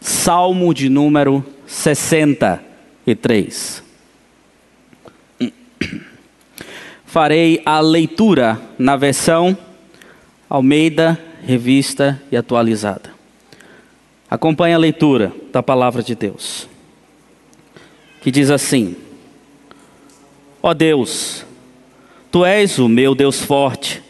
Salmo 0.00 0.72
de 0.72 0.88
número 0.88 1.44
63. 1.66 3.82
Farei 7.04 7.60
a 7.66 7.80
leitura 7.80 8.58
na 8.78 8.96
versão 8.96 9.58
Almeida, 10.48 11.18
revista 11.44 12.20
e 12.32 12.36
atualizada. 12.36 13.10
Acompanhe 14.28 14.74
a 14.74 14.78
leitura 14.78 15.32
da 15.52 15.62
palavra 15.62 16.02
de 16.02 16.14
Deus, 16.14 16.68
que 18.22 18.30
diz 18.30 18.50
assim: 18.50 18.96
Ó 20.62 20.70
oh 20.70 20.74
Deus, 20.74 21.44
tu 22.30 22.44
és 22.44 22.78
o 22.78 22.88
meu 22.88 23.14
Deus 23.14 23.40
forte, 23.40 24.02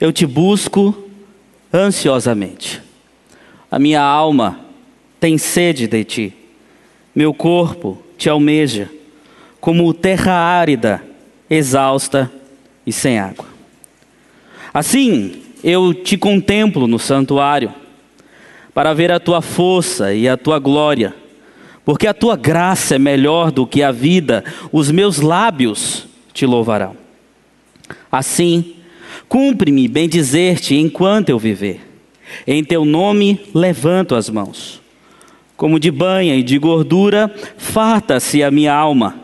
eu 0.00 0.12
te 0.12 0.26
busco 0.26 1.08
ansiosamente. 1.72 2.82
A 3.70 3.78
minha 3.78 4.02
alma 4.02 4.71
tem 5.22 5.38
sede 5.38 5.86
de 5.86 6.02
ti, 6.02 6.34
meu 7.14 7.32
corpo 7.32 8.02
te 8.18 8.28
almeja, 8.28 8.90
como 9.60 9.94
terra 9.94 10.32
árida, 10.32 11.00
exausta 11.48 12.28
e 12.84 12.92
sem 12.92 13.20
água. 13.20 13.46
Assim 14.74 15.40
eu 15.62 15.94
te 15.94 16.16
contemplo 16.16 16.88
no 16.88 16.98
santuário 16.98 17.72
para 18.74 18.92
ver 18.92 19.12
a 19.12 19.20
tua 19.20 19.40
força 19.40 20.12
e 20.12 20.28
a 20.28 20.36
tua 20.36 20.58
glória, 20.58 21.14
porque 21.84 22.08
a 22.08 22.14
tua 22.14 22.34
graça 22.34 22.96
é 22.96 22.98
melhor 22.98 23.52
do 23.52 23.64
que 23.64 23.80
a 23.80 23.92
vida, 23.92 24.42
os 24.72 24.90
meus 24.90 25.20
lábios 25.20 26.04
te 26.32 26.44
louvarão. 26.44 26.96
Assim, 28.10 28.74
cumpre-me 29.28 29.86
bem 29.86 30.08
dizer-te 30.08 30.74
enquanto 30.74 31.28
eu 31.28 31.38
viver. 31.38 31.80
Em 32.44 32.64
teu 32.64 32.84
nome 32.84 33.40
levanto 33.54 34.16
as 34.16 34.28
mãos. 34.28 34.81
Como 35.62 35.78
de 35.78 35.92
banha 35.92 36.34
e 36.34 36.42
de 36.42 36.58
gordura, 36.58 37.32
farta-se 37.56 38.42
a 38.42 38.50
minha 38.50 38.74
alma, 38.74 39.20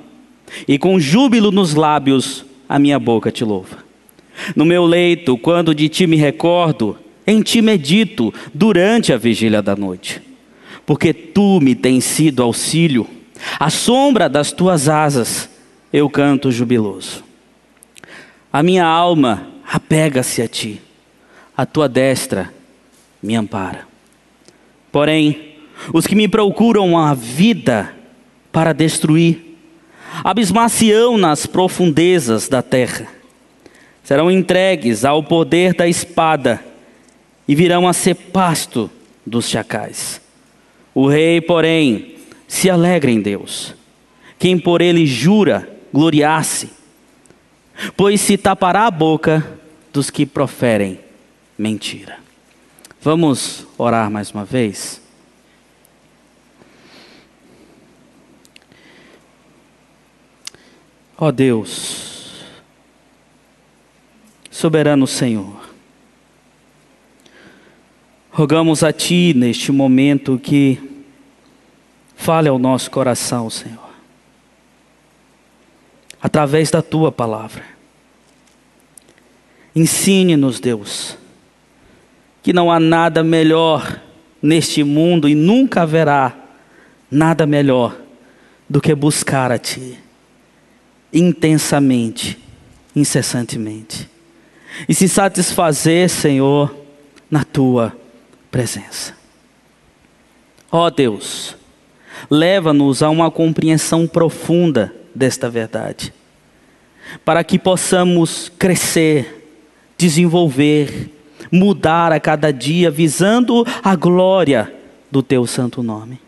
e 0.68 0.78
com 0.78 1.00
júbilo 1.00 1.50
nos 1.50 1.74
lábios 1.74 2.44
a 2.68 2.78
minha 2.78 2.96
boca 2.96 3.32
te 3.32 3.42
louva. 3.42 3.78
No 4.54 4.64
meu 4.64 4.86
leito, 4.86 5.36
quando 5.36 5.74
de 5.74 5.88
ti 5.88 6.06
me 6.06 6.14
recordo, 6.14 6.96
em 7.26 7.42
ti 7.42 7.60
medito 7.60 8.32
durante 8.54 9.12
a 9.12 9.16
vigília 9.16 9.60
da 9.60 9.74
noite, 9.74 10.22
porque 10.86 11.12
tu 11.12 11.58
me 11.60 11.74
tens 11.74 12.04
sido 12.04 12.40
auxílio, 12.40 13.04
à 13.58 13.68
sombra 13.68 14.28
das 14.28 14.52
tuas 14.52 14.88
asas 14.88 15.50
eu 15.92 16.08
canto 16.08 16.52
jubiloso. 16.52 17.24
A 18.52 18.62
minha 18.62 18.86
alma 18.86 19.48
apega-se 19.68 20.40
a 20.40 20.46
ti, 20.46 20.80
a 21.56 21.66
tua 21.66 21.88
destra 21.88 22.54
me 23.20 23.34
ampara. 23.34 23.88
Porém, 24.92 25.47
os 25.92 26.06
que 26.06 26.14
me 26.14 26.28
procuram 26.28 26.96
a 26.98 27.14
vida 27.14 27.94
para 28.52 28.72
destruir, 28.72 29.56
abismar-se-ão 30.24 31.16
nas 31.16 31.46
profundezas 31.46 32.48
da 32.48 32.62
terra, 32.62 33.06
serão 34.02 34.30
entregues 34.30 35.04
ao 35.04 35.22
poder 35.22 35.74
da 35.74 35.86
espada 35.86 36.64
e 37.46 37.54
virão 37.54 37.86
a 37.86 37.92
ser 37.92 38.14
pasto 38.14 38.90
dos 39.24 39.48
chacais. 39.48 40.20
O 40.94 41.06
rei, 41.06 41.40
porém, 41.40 42.16
se 42.46 42.68
alegra 42.68 43.10
em 43.10 43.20
Deus. 43.20 43.74
Quem 44.38 44.58
por 44.58 44.80
ele 44.80 45.06
jura, 45.06 45.68
gloriasse, 45.92 46.70
pois 47.96 48.20
se 48.20 48.36
tapará 48.36 48.86
a 48.86 48.90
boca 48.90 49.58
dos 49.92 50.10
que 50.10 50.24
proferem 50.24 50.98
mentira. 51.56 52.16
Vamos 53.00 53.66
orar 53.76 54.10
mais 54.10 54.30
uma 54.30 54.44
vez? 54.44 55.00
Ó 61.20 61.26
oh 61.26 61.32
Deus, 61.32 62.44
soberano 64.50 65.04
Senhor, 65.04 65.68
Rogamos 68.38 68.84
a 68.84 68.92
Ti 68.92 69.34
neste 69.34 69.72
momento 69.72 70.38
que 70.38 70.78
fale 72.14 72.48
ao 72.48 72.56
nosso 72.56 72.88
coração, 72.88 73.50
Senhor, 73.50 73.90
através 76.22 76.70
da 76.70 76.80
Tua 76.80 77.10
palavra. 77.10 77.64
Ensine-nos, 79.74 80.60
Deus, 80.60 81.18
que 82.40 82.52
não 82.52 82.70
há 82.70 82.78
nada 82.78 83.24
melhor 83.24 84.00
neste 84.40 84.84
mundo 84.84 85.28
e 85.28 85.34
nunca 85.34 85.82
haverá 85.82 86.32
nada 87.10 87.44
melhor 87.44 88.00
do 88.70 88.80
que 88.80 88.94
buscar 88.94 89.50
a 89.50 89.58
Ti 89.58 89.98
intensamente, 91.12 92.38
incessantemente, 92.94 94.08
e 94.88 94.94
se 94.94 95.08
satisfazer, 95.08 96.08
Senhor, 96.08 96.74
na 97.30 97.44
Tua 97.44 97.96
presença. 98.50 99.14
Ó 100.70 100.86
oh 100.86 100.90
Deus, 100.90 101.56
leva-nos 102.30 103.02
a 103.02 103.08
uma 103.08 103.30
compreensão 103.30 104.06
profunda 104.06 104.94
desta 105.14 105.48
verdade, 105.48 106.12
para 107.24 107.42
que 107.42 107.58
possamos 107.58 108.52
crescer, 108.58 109.50
desenvolver, 109.96 111.10
mudar 111.50 112.12
a 112.12 112.20
cada 112.20 112.52
dia, 112.52 112.90
visando 112.90 113.64
a 113.82 113.96
glória 113.96 114.72
do 115.10 115.22
Teu 115.22 115.46
santo 115.46 115.82
nome. 115.82 116.20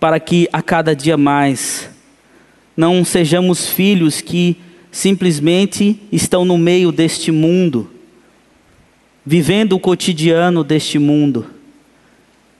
Para 0.00 0.18
que 0.18 0.48
a 0.52 0.60
cada 0.60 0.96
dia 0.96 1.16
mais 1.16 1.88
não 2.76 3.04
sejamos 3.04 3.68
filhos 3.68 4.20
que 4.20 4.56
simplesmente 4.90 5.98
estão 6.10 6.44
no 6.44 6.58
meio 6.58 6.92
deste 6.92 7.30
mundo, 7.30 7.90
vivendo 9.24 9.74
o 9.74 9.80
cotidiano 9.80 10.62
deste 10.62 10.98
mundo, 10.98 11.46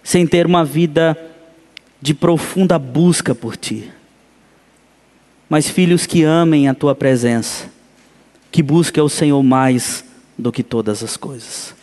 sem 0.03 0.27
ter 0.27 0.47
uma 0.47 0.65
vida 0.65 1.17
de 2.01 2.15
profunda 2.15 2.79
busca 2.79 3.35
por 3.35 3.57
Ti. 3.57 3.91
Mas 5.49 5.69
filhos 5.69 6.07
que 6.07 6.25
amem 6.25 6.69
a 6.69 6.75
Tua 6.75 6.95
presença, 6.95 7.71
que 8.51 8.63
busquem 8.63 9.03
o 9.03 9.09
Senhor 9.09 9.43
mais 9.43 10.05
do 10.37 10.51
que 10.51 10.63
todas 10.63 11.03
as 11.03 11.17
coisas. 11.17 11.75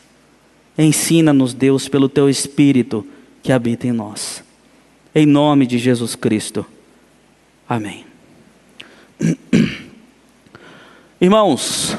Ensina-nos, 0.78 1.54
Deus, 1.54 1.88
pelo 1.88 2.10
Teu 2.10 2.30
Espírito 2.30 3.06
que 3.44 3.52
habita 3.52 3.88
em 3.88 3.92
nós. 3.92 4.44
Em 5.14 5.26
nome 5.26 5.66
de 5.66 5.78
Jesus 5.78 6.16
Cristo. 6.16 6.66
Amém. 7.68 8.09
Irmãos, 11.20 11.98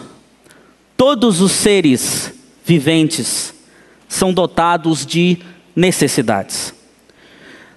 todos 0.97 1.41
os 1.41 1.53
seres 1.53 2.33
viventes 2.65 3.55
são 4.09 4.33
dotados 4.33 5.05
de 5.05 5.39
necessidades. 5.75 6.75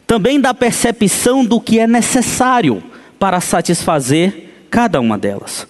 Também 0.08 0.40
da 0.40 0.54
percepção 0.54 1.44
do 1.44 1.60
que 1.60 1.80
é 1.80 1.88
necessário 1.88 2.84
para 3.20 3.40
satisfazer 3.40 4.68
cada 4.70 5.00
uma 5.00 5.18
delas. 5.18 5.68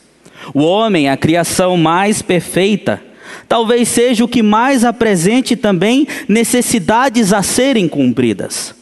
O 0.53 0.61
homem, 0.61 1.09
a 1.09 1.17
criação 1.17 1.77
mais 1.77 2.21
perfeita, 2.21 3.01
talvez 3.47 3.87
seja 3.87 4.23
o 4.23 4.27
que 4.27 4.43
mais 4.43 4.83
apresente 4.83 5.55
também 5.55 6.07
necessidades 6.27 7.31
a 7.31 7.41
serem 7.41 7.87
cumpridas 7.87 8.75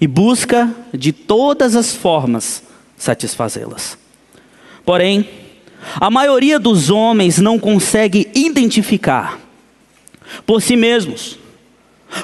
e 0.00 0.06
busca 0.06 0.74
de 0.92 1.12
todas 1.12 1.76
as 1.76 1.94
formas 1.94 2.62
satisfazê-las. 3.02 3.98
Porém, 4.84 5.28
a 5.96 6.08
maioria 6.08 6.58
dos 6.58 6.88
homens 6.88 7.38
não 7.38 7.58
consegue 7.58 8.30
identificar 8.32 9.40
por 10.46 10.62
si 10.62 10.76
mesmos 10.76 11.36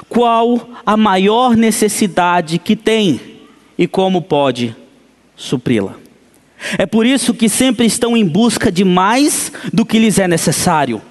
qual 0.07 0.69
a 0.85 0.95
maior 0.95 1.57
necessidade 1.57 2.57
que 2.57 2.77
tem 2.77 3.19
e 3.77 3.87
como 3.87 4.21
pode 4.21 4.73
supri-la. 5.35 5.95
É 6.77 6.85
por 6.85 7.05
isso 7.05 7.33
que 7.33 7.49
sempre 7.49 7.85
estão 7.85 8.15
em 8.15 8.25
busca 8.25 8.71
de 8.71 8.85
mais 8.85 9.51
do 9.73 9.85
que 9.85 9.99
lhes 9.99 10.17
é 10.17 10.27
necessário 10.29 11.01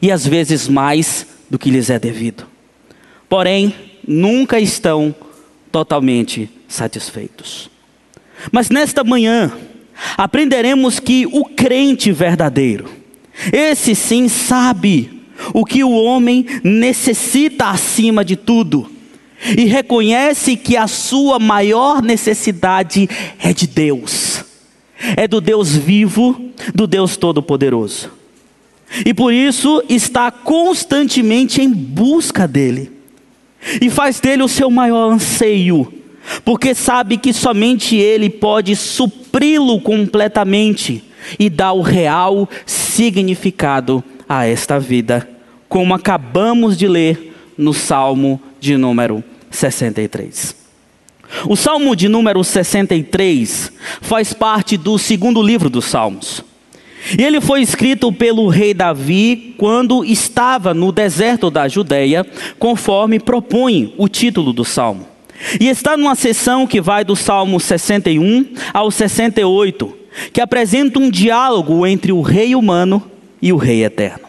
e 0.00 0.12
às 0.12 0.24
vezes 0.24 0.68
mais 0.68 1.26
do 1.50 1.58
que 1.58 1.70
lhes 1.70 1.90
é 1.90 1.98
devido. 1.98 2.46
Porém, 3.28 3.74
nunca 4.06 4.60
estão 4.60 5.12
totalmente 5.72 6.48
satisfeitos. 6.68 7.75
Mas 8.52 8.70
nesta 8.70 9.02
manhã, 9.02 9.52
aprenderemos 10.16 11.00
que 11.00 11.26
o 11.26 11.44
crente 11.44 12.12
verdadeiro, 12.12 12.88
esse 13.52 13.94
sim 13.94 14.28
sabe 14.28 15.22
o 15.52 15.64
que 15.64 15.84
o 15.84 15.90
homem 15.90 16.46
necessita 16.64 17.66
acima 17.66 18.24
de 18.24 18.36
tudo 18.36 18.90
e 19.56 19.64
reconhece 19.64 20.56
que 20.56 20.76
a 20.76 20.86
sua 20.86 21.38
maior 21.38 22.02
necessidade 22.02 23.08
é 23.38 23.52
de 23.52 23.66
Deus, 23.66 24.44
é 25.16 25.28
do 25.28 25.40
Deus 25.40 25.76
vivo, 25.76 26.50
do 26.74 26.86
Deus 26.86 27.16
Todo-Poderoso. 27.16 28.10
E 29.04 29.12
por 29.12 29.32
isso 29.32 29.82
está 29.88 30.30
constantemente 30.30 31.60
em 31.60 31.70
busca 31.70 32.46
dele. 32.46 32.92
e 33.80 33.90
faz 33.90 34.20
dele 34.20 34.44
o 34.44 34.48
seu 34.48 34.70
maior 34.70 35.12
anseio, 35.12 35.92
porque 36.44 36.74
sabe 36.74 37.16
que 37.16 37.32
somente 37.32 37.96
ele 37.96 38.28
pode 38.28 38.74
supri-lo 38.74 39.80
completamente 39.80 41.02
e 41.38 41.50
dar 41.50 41.72
o 41.72 41.82
real 41.82 42.48
significado 42.64 44.02
a 44.28 44.46
esta 44.46 44.78
vida, 44.78 45.28
como 45.68 45.94
acabamos 45.94 46.76
de 46.76 46.88
ler 46.88 47.34
no 47.56 47.72
Salmo 47.72 48.40
de 48.60 48.76
número 48.76 49.22
63. 49.50 50.56
O 51.48 51.56
Salmo 51.56 51.96
de 51.96 52.08
número 52.08 52.42
63 52.42 53.72
faz 54.00 54.32
parte 54.32 54.76
do 54.76 54.98
segundo 54.98 55.42
livro 55.42 55.68
dos 55.68 55.86
Salmos. 55.86 56.44
E 57.16 57.22
ele 57.22 57.40
foi 57.40 57.62
escrito 57.62 58.12
pelo 58.12 58.48
rei 58.48 58.74
Davi 58.74 59.54
quando 59.56 60.04
estava 60.04 60.74
no 60.74 60.90
deserto 60.90 61.50
da 61.50 61.68
Judéia, 61.68 62.26
conforme 62.58 63.20
propõe 63.20 63.94
o 63.96 64.08
título 64.08 64.52
do 64.52 64.64
salmo. 64.64 65.15
E 65.60 65.68
está 65.68 65.96
numa 65.96 66.14
seção 66.14 66.66
que 66.66 66.80
vai 66.80 67.04
do 67.04 67.16
Salmo 67.16 67.58
61 67.60 68.54
ao 68.72 68.90
68, 68.90 69.96
que 70.32 70.40
apresenta 70.40 70.98
um 70.98 71.10
diálogo 71.10 71.86
entre 71.86 72.12
o 72.12 72.22
rei 72.22 72.54
humano 72.54 73.02
e 73.40 73.52
o 73.52 73.56
rei 73.56 73.84
eterno. 73.84 74.26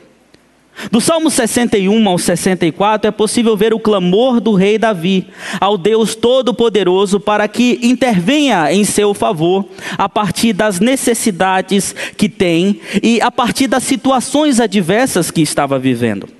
Do 0.91 1.01
Salmo 1.01 1.31
61 1.31 2.07
ao 2.07 2.19
64 2.19 3.07
é 3.07 3.11
possível 3.11 3.57
ver 3.57 3.73
o 3.73 3.79
clamor 3.79 4.39
do 4.39 4.53
rei 4.53 4.77
Davi 4.77 5.25
ao 5.59 5.75
Deus 5.75 6.13
Todo-Poderoso 6.13 7.19
para 7.19 7.47
que 7.47 7.79
intervenha 7.81 8.71
em 8.71 8.83
seu 8.83 9.13
favor 9.13 9.65
a 9.97 10.07
partir 10.07 10.53
das 10.53 10.79
necessidades 10.79 11.95
que 12.15 12.29
tem 12.29 12.79
e 13.01 13.19
a 13.21 13.31
partir 13.31 13.67
das 13.67 13.83
situações 13.83 14.59
adversas 14.59 15.31
que 15.31 15.41
estava 15.41 15.79
vivendo. 15.79 16.36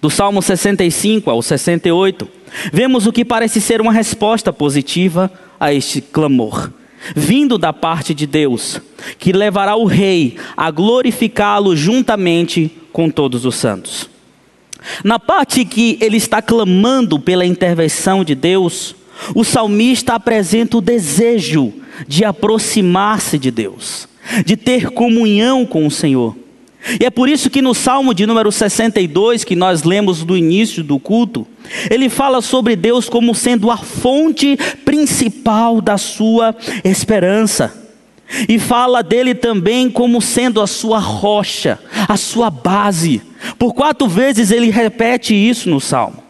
Do 0.00 0.08
Salmo 0.08 0.40
65 0.40 1.30
ao 1.30 1.42
68, 1.42 2.28
vemos 2.72 3.06
o 3.06 3.12
que 3.12 3.24
parece 3.24 3.60
ser 3.60 3.80
uma 3.80 3.92
resposta 3.92 4.52
positiva 4.52 5.30
a 5.58 5.72
este 5.72 6.00
clamor 6.00 6.70
vindo 7.14 7.58
da 7.58 7.72
parte 7.72 8.14
de 8.14 8.26
Deus, 8.26 8.80
que 9.18 9.32
levará 9.32 9.76
o 9.76 9.84
rei 9.84 10.36
a 10.56 10.70
glorificá-lo 10.70 11.76
juntamente 11.76 12.70
com 12.92 13.10
todos 13.10 13.44
os 13.44 13.54
santos. 13.54 14.08
Na 15.04 15.18
parte 15.18 15.64
que 15.64 15.98
ele 16.00 16.16
está 16.16 16.40
clamando 16.40 17.18
pela 17.18 17.44
intervenção 17.44 18.24
de 18.24 18.34
Deus, 18.34 18.94
o 19.34 19.44
salmista 19.44 20.14
apresenta 20.14 20.76
o 20.76 20.80
desejo 20.80 21.72
de 22.06 22.24
aproximar-se 22.24 23.38
de 23.38 23.50
Deus, 23.50 24.08
de 24.44 24.56
ter 24.56 24.90
comunhão 24.90 25.66
com 25.66 25.86
o 25.86 25.90
Senhor. 25.90 26.36
E 27.00 27.04
é 27.04 27.10
por 27.10 27.28
isso 27.28 27.50
que 27.50 27.60
no 27.60 27.74
Salmo 27.74 28.14
de 28.14 28.26
número 28.26 28.50
62, 28.50 29.44
que 29.44 29.56
nós 29.56 29.82
lemos 29.82 30.24
do 30.24 30.36
início 30.36 30.82
do 30.82 30.98
culto, 30.98 31.46
ele 31.90 32.08
fala 32.08 32.40
sobre 32.40 32.76
Deus 32.76 33.08
como 33.08 33.34
sendo 33.34 33.70
a 33.70 33.76
fonte 33.76 34.56
principal 34.84 35.80
da 35.80 35.98
sua 35.98 36.54
esperança. 36.84 37.86
E 38.48 38.58
fala 38.58 39.02
dele 39.02 39.34
também 39.34 39.90
como 39.90 40.20
sendo 40.20 40.60
a 40.60 40.66
sua 40.66 40.98
rocha, 40.98 41.78
a 42.06 42.16
sua 42.16 42.50
base. 42.50 43.22
Por 43.58 43.72
quatro 43.72 44.06
vezes 44.06 44.50
ele 44.50 44.70
repete 44.70 45.34
isso 45.34 45.68
no 45.70 45.80
salmo. 45.80 46.22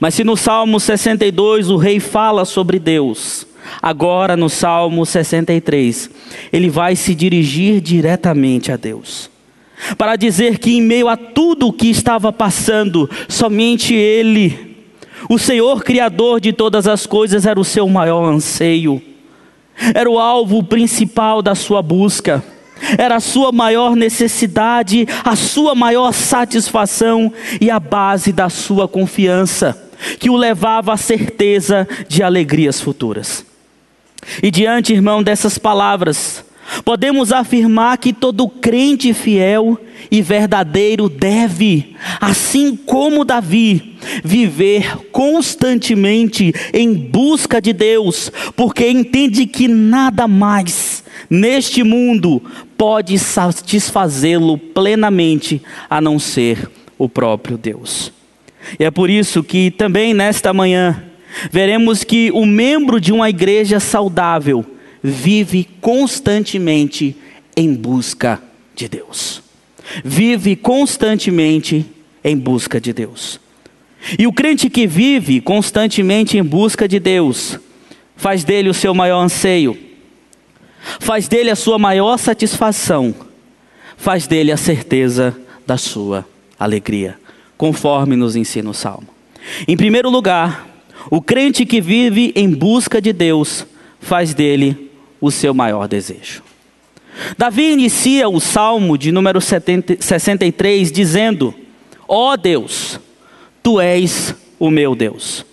Mas 0.00 0.14
se 0.14 0.24
no 0.24 0.36
Salmo 0.36 0.80
62 0.80 1.70
o 1.70 1.76
rei 1.76 2.00
fala 2.00 2.46
sobre 2.46 2.78
Deus, 2.78 3.46
agora 3.82 4.36
no 4.36 4.48
Salmo 4.48 5.04
63 5.04 6.10
ele 6.52 6.70
vai 6.70 6.96
se 6.96 7.14
dirigir 7.14 7.82
diretamente 7.82 8.72
a 8.72 8.76
Deus. 8.76 9.33
Para 9.98 10.16
dizer 10.16 10.58
que 10.58 10.76
em 10.76 10.82
meio 10.82 11.08
a 11.08 11.16
tudo 11.16 11.68
o 11.68 11.72
que 11.72 11.88
estava 11.90 12.32
passando, 12.32 13.08
somente 13.28 13.94
ele, 13.94 14.76
o 15.28 15.38
Senhor 15.38 15.84
Criador 15.84 16.40
de 16.40 16.52
todas 16.52 16.86
as 16.86 17.06
coisas, 17.06 17.46
era 17.46 17.60
o 17.60 17.64
seu 17.64 17.88
maior 17.88 18.24
anseio 18.32 19.02
era 19.94 20.08
o 20.08 20.18
alvo 20.18 20.62
principal 20.62 21.42
da 21.42 21.54
sua 21.54 21.82
busca, 21.82 22.42
era 22.98 23.16
a 23.16 23.20
sua 23.20 23.50
maior 23.50 23.96
necessidade, 23.96 25.06
a 25.24 25.34
sua 25.36 25.74
maior 25.74 26.12
satisfação 26.12 27.32
e 27.60 27.70
a 27.70 27.80
base 27.80 28.32
da 28.32 28.48
sua 28.48 28.86
confiança, 28.86 29.90
que 30.18 30.30
o 30.30 30.36
levava 30.36 30.92
à 30.92 30.96
certeza 30.96 31.88
de 32.08 32.22
alegrias 32.22 32.80
futuras. 32.80 33.44
E 34.42 34.50
diante, 34.50 34.92
irmão, 34.92 35.22
dessas 35.22 35.58
palavras, 35.58 36.44
Podemos 36.84 37.32
afirmar 37.32 37.98
que 37.98 38.12
todo 38.12 38.48
crente 38.48 39.12
fiel 39.12 39.78
e 40.10 40.22
verdadeiro 40.22 41.08
deve, 41.08 41.94
assim 42.20 42.76
como 42.76 43.24
Davi, 43.24 43.96
viver 44.24 44.96
constantemente 45.10 46.52
em 46.72 46.92
busca 46.94 47.60
de 47.60 47.72
Deus, 47.72 48.30
porque 48.56 48.88
entende 48.88 49.46
que 49.46 49.68
nada 49.68 50.26
mais 50.26 51.04
neste 51.28 51.82
mundo 51.82 52.42
pode 52.76 53.18
satisfazê-lo 53.18 54.58
plenamente 54.58 55.62
a 55.88 56.00
não 56.00 56.18
ser 56.18 56.70
o 56.98 57.08
próprio 57.08 57.56
Deus. 57.56 58.12
E 58.78 58.84
é 58.84 58.90
por 58.90 59.10
isso 59.10 59.42
que 59.42 59.70
também 59.70 60.14
nesta 60.14 60.52
manhã 60.52 61.02
veremos 61.50 62.04
que 62.04 62.30
o 62.32 62.46
membro 62.46 63.00
de 63.00 63.12
uma 63.12 63.28
igreja 63.28 63.80
saudável 63.80 64.64
vive 65.06 65.68
constantemente 65.82 67.14
em 67.54 67.74
busca 67.74 68.42
de 68.74 68.88
Deus. 68.88 69.42
Vive 70.02 70.56
constantemente 70.56 71.84
em 72.24 72.34
busca 72.34 72.80
de 72.80 72.90
Deus. 72.94 73.38
E 74.18 74.26
o 74.26 74.32
crente 74.32 74.70
que 74.70 74.86
vive 74.86 75.42
constantemente 75.42 76.38
em 76.38 76.42
busca 76.42 76.88
de 76.88 76.98
Deus, 76.98 77.58
faz 78.16 78.44
dele 78.44 78.70
o 78.70 78.74
seu 78.74 78.94
maior 78.94 79.20
anseio, 79.20 79.78
faz 81.00 81.28
dele 81.28 81.50
a 81.50 81.56
sua 81.56 81.78
maior 81.78 82.16
satisfação, 82.16 83.14
faz 83.98 84.26
dele 84.26 84.50
a 84.50 84.56
certeza 84.56 85.36
da 85.66 85.76
sua 85.76 86.26
alegria, 86.58 87.18
conforme 87.58 88.16
nos 88.16 88.36
ensina 88.36 88.70
o 88.70 88.74
Salmo. 88.74 89.08
Em 89.68 89.76
primeiro 89.76 90.08
lugar, 90.08 90.66
o 91.10 91.20
crente 91.20 91.66
que 91.66 91.80
vive 91.80 92.32
em 92.34 92.50
busca 92.50 93.02
de 93.02 93.12
Deus, 93.12 93.66
faz 94.00 94.32
dele 94.32 94.83
o 95.24 95.30
seu 95.30 95.54
maior 95.54 95.88
desejo. 95.88 96.42
Davi 97.38 97.72
inicia 97.72 98.28
o 98.28 98.40
salmo 98.40 98.98
de 98.98 99.12
número 99.12 99.40
70, 99.40 99.96
63 100.00 100.90
dizendo: 100.90 101.54
Ó 102.06 102.32
oh 102.32 102.36
Deus, 102.36 103.00
tu 103.62 103.80
és 103.80 104.34
o 104.58 104.70
meu 104.70 104.94
Deus. 104.94 105.46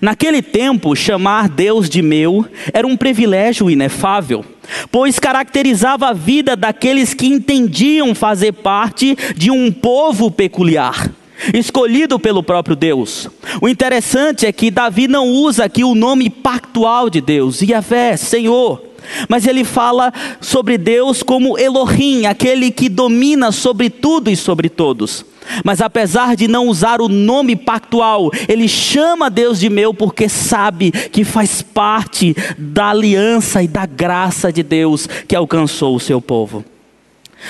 Naquele 0.00 0.42
tempo, 0.42 0.94
chamar 0.96 1.48
Deus 1.48 1.88
de 1.88 2.02
meu 2.02 2.44
era 2.72 2.86
um 2.86 2.96
privilégio 2.96 3.70
inefável, 3.70 4.44
pois 4.90 5.18
caracterizava 5.18 6.08
a 6.08 6.12
vida 6.12 6.56
daqueles 6.56 7.14
que 7.14 7.26
entendiam 7.26 8.14
fazer 8.14 8.52
parte 8.52 9.16
de 9.36 9.50
um 9.50 9.70
povo 9.70 10.30
peculiar, 10.30 11.10
escolhido 11.54 12.18
pelo 12.18 12.42
próprio 12.42 12.76
Deus. 12.76 13.28
O 13.60 13.68
interessante 13.68 14.46
é 14.46 14.52
que 14.52 14.70
Davi 14.70 15.06
não 15.06 15.28
usa 15.28 15.64
aqui 15.64 15.84
o 15.84 15.94
nome 15.94 16.28
pactual 16.28 17.08
de 17.08 17.20
Deus, 17.20 17.62
Yahvé, 17.62 18.16
Senhor. 18.16 18.87
Mas 19.28 19.46
ele 19.46 19.64
fala 19.64 20.12
sobre 20.40 20.76
Deus 20.76 21.22
como 21.22 21.58
Elohim, 21.58 22.26
aquele 22.26 22.70
que 22.70 22.88
domina 22.88 23.52
sobre 23.52 23.90
tudo 23.90 24.30
e 24.30 24.36
sobre 24.36 24.68
todos. 24.68 25.24
Mas 25.64 25.80
apesar 25.80 26.36
de 26.36 26.46
não 26.46 26.68
usar 26.68 27.00
o 27.00 27.08
nome 27.08 27.56
pactual, 27.56 28.30
ele 28.48 28.68
chama 28.68 29.30
Deus 29.30 29.58
de 29.58 29.70
meu 29.70 29.94
porque 29.94 30.28
sabe 30.28 30.90
que 30.90 31.24
faz 31.24 31.62
parte 31.62 32.36
da 32.58 32.90
aliança 32.90 33.62
e 33.62 33.68
da 33.68 33.86
graça 33.86 34.52
de 34.52 34.62
Deus 34.62 35.06
que 35.26 35.34
alcançou 35.34 35.96
o 35.96 36.00
seu 36.00 36.20
povo. 36.20 36.64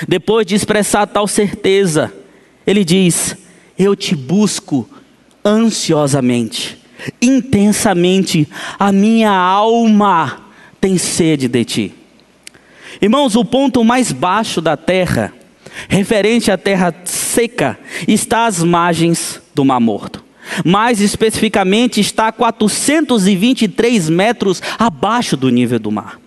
Depois 0.07 0.45
de 0.45 0.55
expressar 0.55 1.07
tal 1.07 1.27
certeza, 1.27 2.13
ele 2.65 2.85
diz: 2.85 3.35
Eu 3.77 3.95
te 3.95 4.15
busco 4.15 4.87
ansiosamente, 5.43 6.77
intensamente, 7.21 8.47
a 8.77 8.91
minha 8.91 9.31
alma 9.31 10.48
tem 10.79 10.97
sede 10.97 11.47
de 11.47 11.65
ti. 11.65 11.93
Irmãos, 13.01 13.35
o 13.35 13.45
ponto 13.45 13.83
mais 13.83 14.11
baixo 14.11 14.61
da 14.61 14.75
terra, 14.75 15.33
referente 15.87 16.51
à 16.51 16.57
terra 16.57 16.93
seca, 17.05 17.77
está 18.07 18.45
às 18.45 18.63
margens 18.63 19.41
do 19.53 19.63
Mar 19.63 19.79
Morto. 19.79 20.23
Mais 20.65 20.99
especificamente, 20.99 22.01
está 22.01 22.27
a 22.27 22.31
423 22.31 24.09
metros 24.09 24.61
abaixo 24.77 25.37
do 25.37 25.49
nível 25.49 25.79
do 25.79 25.91
mar. 25.91 26.19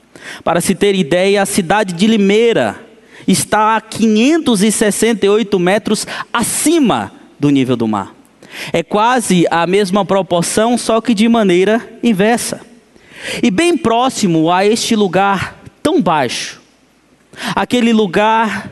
Para 0.44 0.60
se 0.60 0.74
ter 0.74 0.94
ideia, 0.94 1.42
a 1.42 1.46
cidade 1.46 1.92
de 1.92 2.06
Limeira 2.06 2.80
está 3.26 3.76
a 3.76 3.80
568 3.80 5.58
metros 5.58 6.06
acima 6.32 7.12
do 7.38 7.50
nível 7.50 7.76
do 7.76 7.88
mar. 7.88 8.14
É 8.72 8.82
quase 8.82 9.46
a 9.50 9.66
mesma 9.66 10.04
proporção, 10.04 10.78
só 10.78 11.00
que 11.00 11.14
de 11.14 11.28
maneira 11.28 11.98
inversa. 12.02 12.71
E 13.42 13.50
bem 13.50 13.76
próximo 13.76 14.50
a 14.50 14.64
este 14.66 14.96
lugar 14.96 15.62
tão 15.82 16.00
baixo, 16.00 16.60
aquele 17.54 17.92
lugar 17.92 18.70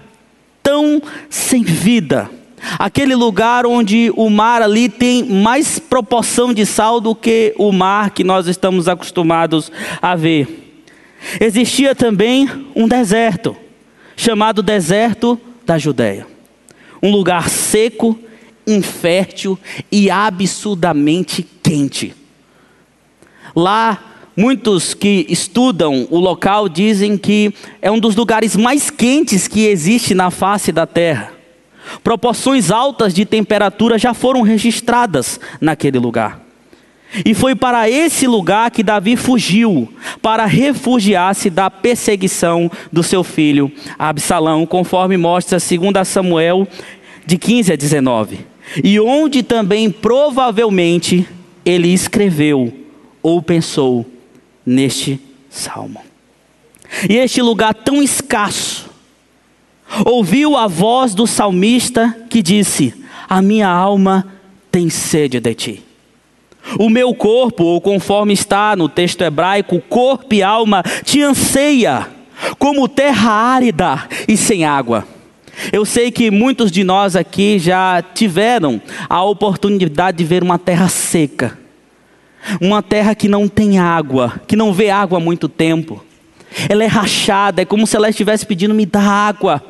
tão 0.63 1.03
sem 1.29 1.63
vida, 1.63 2.31
aquele 2.79 3.15
lugar 3.15 3.67
onde 3.67 4.13
o 4.17 4.29
mar 4.29 4.63
ali 4.63 4.89
tem 4.89 5.25
mais 5.25 5.79
proporção 5.79 6.53
de 6.53 6.67
sal 6.67 7.01
do 7.01 7.15
que 7.15 7.55
o 7.57 7.73
mar 7.73 8.11
que 8.11 8.25
nós 8.25 8.47
estamos 8.47 8.89
acostumados 8.89 9.71
a 10.01 10.15
ver. 10.15 10.79
Existia 11.41 11.95
também 11.95 12.49
um 12.75 12.89
deserto, 12.89 13.57
chamado 14.17 14.63
deserto 14.63 15.41
da 15.65 15.79
Judéia. 15.79 16.27
Um 17.03 17.11
lugar 17.11 17.49
seco, 17.49 18.19
infértil 18.67 19.59
e 19.91 20.11
absurdamente 20.11 21.47
quente. 21.63 22.15
Lá 23.55 24.10
Muitos 24.41 24.95
que 24.95 25.27
estudam 25.29 26.09
o 26.09 26.19
local 26.19 26.67
dizem 26.67 27.19
que 27.19 27.53
é 27.83 27.91
um 27.91 27.99
dos 27.99 28.17
lugares 28.17 28.57
mais 28.57 28.89
quentes 28.89 29.47
que 29.47 29.67
existe 29.67 30.15
na 30.15 30.31
face 30.31 30.73
da 30.73 30.87
terra. 30.87 31.31
Proporções 32.03 32.71
altas 32.71 33.13
de 33.13 33.27
temperatura 33.27 33.99
já 33.99 34.15
foram 34.15 34.41
registradas 34.41 35.39
naquele 35.61 35.99
lugar. 35.99 36.41
E 37.23 37.35
foi 37.35 37.55
para 37.55 37.91
esse 37.91 38.27
lugar 38.27 38.71
que 38.71 38.83
Davi 38.83 39.15
fugiu, 39.15 39.93
para 40.23 40.47
refugiar-se 40.47 41.51
da 41.51 41.69
perseguição 41.69 42.71
do 42.91 43.03
seu 43.03 43.23
filho 43.23 43.71
Absalão, 43.99 44.65
conforme 44.65 45.19
mostra 45.19 45.59
2 45.59 46.09
Samuel 46.09 46.67
de 47.27 47.37
15 47.37 47.75
a 47.75 47.77
19. 47.77 48.39
E 48.83 48.99
onde 48.99 49.43
também 49.43 49.91
provavelmente 49.91 51.29
ele 51.63 51.89
escreveu 51.93 52.73
ou 53.23 53.43
pensou 53.43 54.07
neste 54.71 55.21
salmo. 55.51 56.01
E 57.09 57.17
este 57.17 57.43
lugar 57.43 57.75
tão 57.75 58.01
escasso, 58.01 58.89
ouviu 60.05 60.57
a 60.57 60.69
voz 60.69 61.15
do 61.15 61.27
salmista 61.27 62.17
que 62.29 62.41
disse: 62.41 62.95
A 63.29 63.43
minha 63.43 63.69
alma 63.69 64.27
tem 64.71 64.89
sede 64.89 65.41
de 65.41 65.55
ti. 65.55 65.83
O 66.79 66.89
meu 66.89 67.13
corpo, 67.15 67.65
ou 67.65 67.81
conforme 67.81 68.33
está 68.33 68.77
no 68.77 68.89
texto 68.89 69.23
hebraico, 69.23 69.81
corpo 69.89 70.35
e 70.35 70.43
alma 70.43 70.85
te 71.05 71.21
anseia, 71.21 72.07
como 72.59 72.89
terra 72.89 73.33
árida 73.33 74.09
e 74.29 74.37
sem 74.37 74.65
água. 74.65 75.07
Eu 75.73 75.85
sei 75.85 76.11
que 76.11 76.31
muitos 76.31 76.71
de 76.71 76.85
nós 76.85 77.17
aqui 77.17 77.59
já 77.59 78.03
tiveram 78.03 78.81
a 79.09 79.23
oportunidade 79.25 80.19
de 80.19 80.25
ver 80.25 80.43
uma 80.43 80.59
terra 80.59 80.89
seca, 80.89 81.59
uma 82.61 82.83
terra 82.83 83.15
que 83.15 83.29
não 83.29 83.49
tem 83.49 83.79
água, 83.79 84.41
que 84.47 84.57
não 84.57 84.73
vê 84.73 84.91
água 84.91 85.19
há 85.19 85.21
muito 85.21 85.49
tempo. 85.49 86.05
Ela 86.69 86.85
é 86.85 86.87
rachada, 86.87 87.63
é 87.63 87.65
como 87.65 87.87
se 87.87 87.97
ela 87.97 88.11
estivesse 88.11 88.45
pedindo: 88.47 88.75
me 88.75 88.87
dá 88.87 89.01
água. 89.01 89.63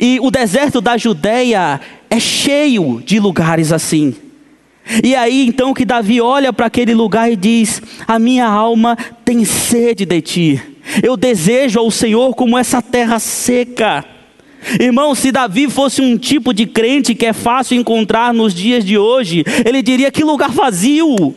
E 0.00 0.18
o 0.20 0.30
deserto 0.30 0.80
da 0.80 0.96
Judéia 0.96 1.80
é 2.08 2.18
cheio 2.18 3.02
de 3.04 3.20
lugares 3.20 3.70
assim. 3.70 4.14
E 5.02 5.14
aí 5.14 5.46
então 5.46 5.72
que 5.72 5.84
Davi 5.84 6.20
olha 6.20 6.52
para 6.52 6.66
aquele 6.66 6.94
lugar 6.94 7.30
e 7.30 7.36
diz: 7.36 7.82
A 8.06 8.18
minha 8.18 8.46
alma 8.46 8.96
tem 9.24 9.44
sede 9.44 10.04
de 10.04 10.20
ti. 10.20 10.62
Eu 11.02 11.16
desejo 11.16 11.78
ao 11.78 11.90
Senhor 11.90 12.34
como 12.34 12.58
essa 12.58 12.80
terra 12.82 13.18
seca. 13.18 14.04
Irmão, 14.80 15.14
se 15.14 15.30
Davi 15.30 15.68
fosse 15.68 16.00
um 16.00 16.16
tipo 16.16 16.54
de 16.54 16.66
crente 16.66 17.14
que 17.14 17.26
é 17.26 17.32
fácil 17.34 17.78
encontrar 17.78 18.32
nos 18.32 18.54
dias 18.54 18.84
de 18.84 18.96
hoje, 18.96 19.44
ele 19.64 19.82
diria: 19.82 20.10
Que 20.10 20.24
lugar 20.24 20.50
vazio. 20.50 21.34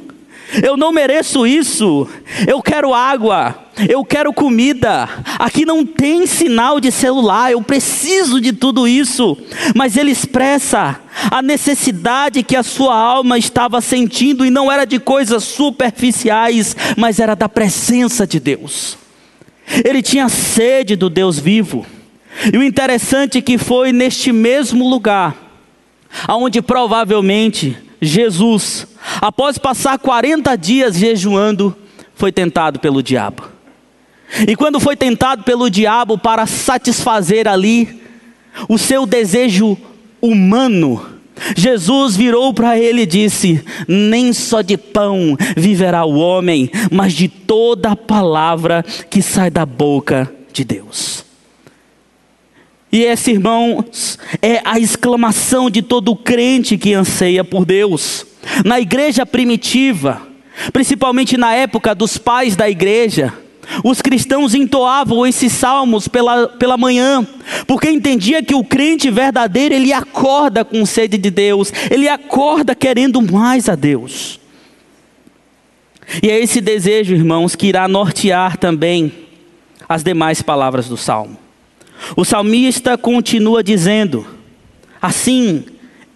Eu 0.64 0.78
não 0.78 0.92
mereço 0.92 1.46
isso. 1.46 2.08
Eu 2.48 2.62
quero 2.62 2.94
água. 2.94 3.66
Eu 3.88 4.04
quero 4.04 4.34
comida. 4.34 5.08
Aqui 5.38 5.66
não 5.66 5.86
tem 5.86 6.26
sinal 6.26 6.80
de 6.80 6.92
celular. 6.92 7.52
Eu 7.52 7.62
preciso 7.62 8.40
de 8.40 8.54
tudo 8.54 8.88
isso. 8.88 9.38
Mas 9.76 9.98
ele 9.98 10.12
expressa 10.12 11.00
a 11.30 11.42
necessidade 11.42 12.44
que 12.44 12.56
a 12.56 12.64
sua 12.64 12.96
alma 12.96 13.38
estava 13.38 13.82
sentindo 13.82 14.46
e 14.46 14.50
não 14.50 14.72
era 14.72 14.86
de 14.86 15.00
coisas 15.00 15.44
superficiais, 15.44 16.76
mas 16.96 17.20
era 17.20 17.36
da 17.36 17.50
presença 17.50 18.26
de 18.26 18.40
Deus. 18.40 18.98
Ele 19.84 20.02
tinha 20.02 20.30
sede 20.30 20.96
do 20.96 21.10
Deus 21.10 21.38
vivo. 21.38 21.86
E 22.54 22.58
o 22.58 22.64
interessante 22.64 23.40
é 23.40 23.42
que 23.42 23.58
foi 23.58 23.92
neste 23.92 24.32
mesmo 24.32 24.88
lugar, 24.88 25.36
aonde 26.28 26.62
provavelmente 26.62 27.76
Jesus, 28.00 28.88
após 29.22 29.58
passar 29.58 29.98
40 29.98 30.56
dias 30.56 30.96
jejuando, 30.96 31.76
foi 32.16 32.32
tentado 32.32 32.80
pelo 32.80 33.04
diabo. 33.04 33.44
E 34.48 34.56
quando 34.56 34.80
foi 34.80 34.96
tentado 34.96 35.44
pelo 35.44 35.70
diabo 35.70 36.18
para 36.18 36.46
satisfazer 36.46 37.48
ali 37.48 38.02
o 38.68 38.78
seu 38.78 39.06
desejo 39.06 39.78
humano, 40.22 41.18
Jesus 41.56 42.16
virou 42.16 42.54
para 42.54 42.78
ele 42.78 43.04
e 43.04 43.06
disse: 43.06 43.64
Nem 43.88 44.34
só 44.34 44.62
de 44.62 44.78
pão 44.78 45.38
viverá 45.56 46.04
o 46.04 46.18
homem, 46.18 46.70
mas 46.92 47.14
de 47.14 47.28
toda 47.28 47.92
a 47.92 47.96
palavra 47.96 48.84
que 49.10 49.22
sai 49.22 49.50
da 49.50 49.66
boca 49.66 50.32
de 50.52 50.64
Deus. 50.64 51.27
E 52.92 53.04
esse, 53.04 53.32
irmãos, 53.32 54.18
é 54.42 54.62
a 54.64 54.80
exclamação 54.80 55.70
de 55.70 55.82
todo 55.82 56.16
crente 56.16 56.78
que 56.78 56.94
anseia 56.94 57.44
por 57.44 57.66
Deus. 57.66 58.26
Na 58.64 58.80
igreja 58.80 59.26
primitiva, 59.26 60.22
principalmente 60.72 61.36
na 61.36 61.54
época 61.54 61.94
dos 61.94 62.18
pais 62.18 62.56
da 62.56 62.70
igreja, 62.70 63.34
os 63.84 64.02
cristãos 64.02 64.56
entoavam 64.56 65.28
esses 65.28 65.52
salmos 65.52 66.08
pela, 66.08 66.48
pela 66.48 66.78
manhã, 66.78 67.28
porque 67.66 67.90
entendia 67.90 68.42
que 68.42 68.56
o 68.56 68.64
crente 68.64 69.12
verdadeiro, 69.12 69.76
ele 69.76 69.92
acorda 69.92 70.64
com 70.64 70.86
sede 70.86 71.18
de 71.18 71.30
Deus, 71.30 71.74
ele 71.92 72.08
acorda 72.08 72.74
querendo 72.74 73.22
mais 73.22 73.68
a 73.68 73.76
Deus. 73.76 74.40
E 76.24 76.30
é 76.30 76.40
esse 76.40 76.62
desejo, 76.62 77.14
irmãos, 77.14 77.54
que 77.54 77.68
irá 77.68 77.86
nortear 77.88 78.56
também 78.56 79.12
as 79.90 80.04
demais 80.04 80.42
palavras 80.42 80.88
do 80.88 80.96
salmo. 80.96 81.47
O 82.16 82.24
salmista 82.24 82.98
continua 82.98 83.64
dizendo: 83.64 84.26
Assim 85.02 85.66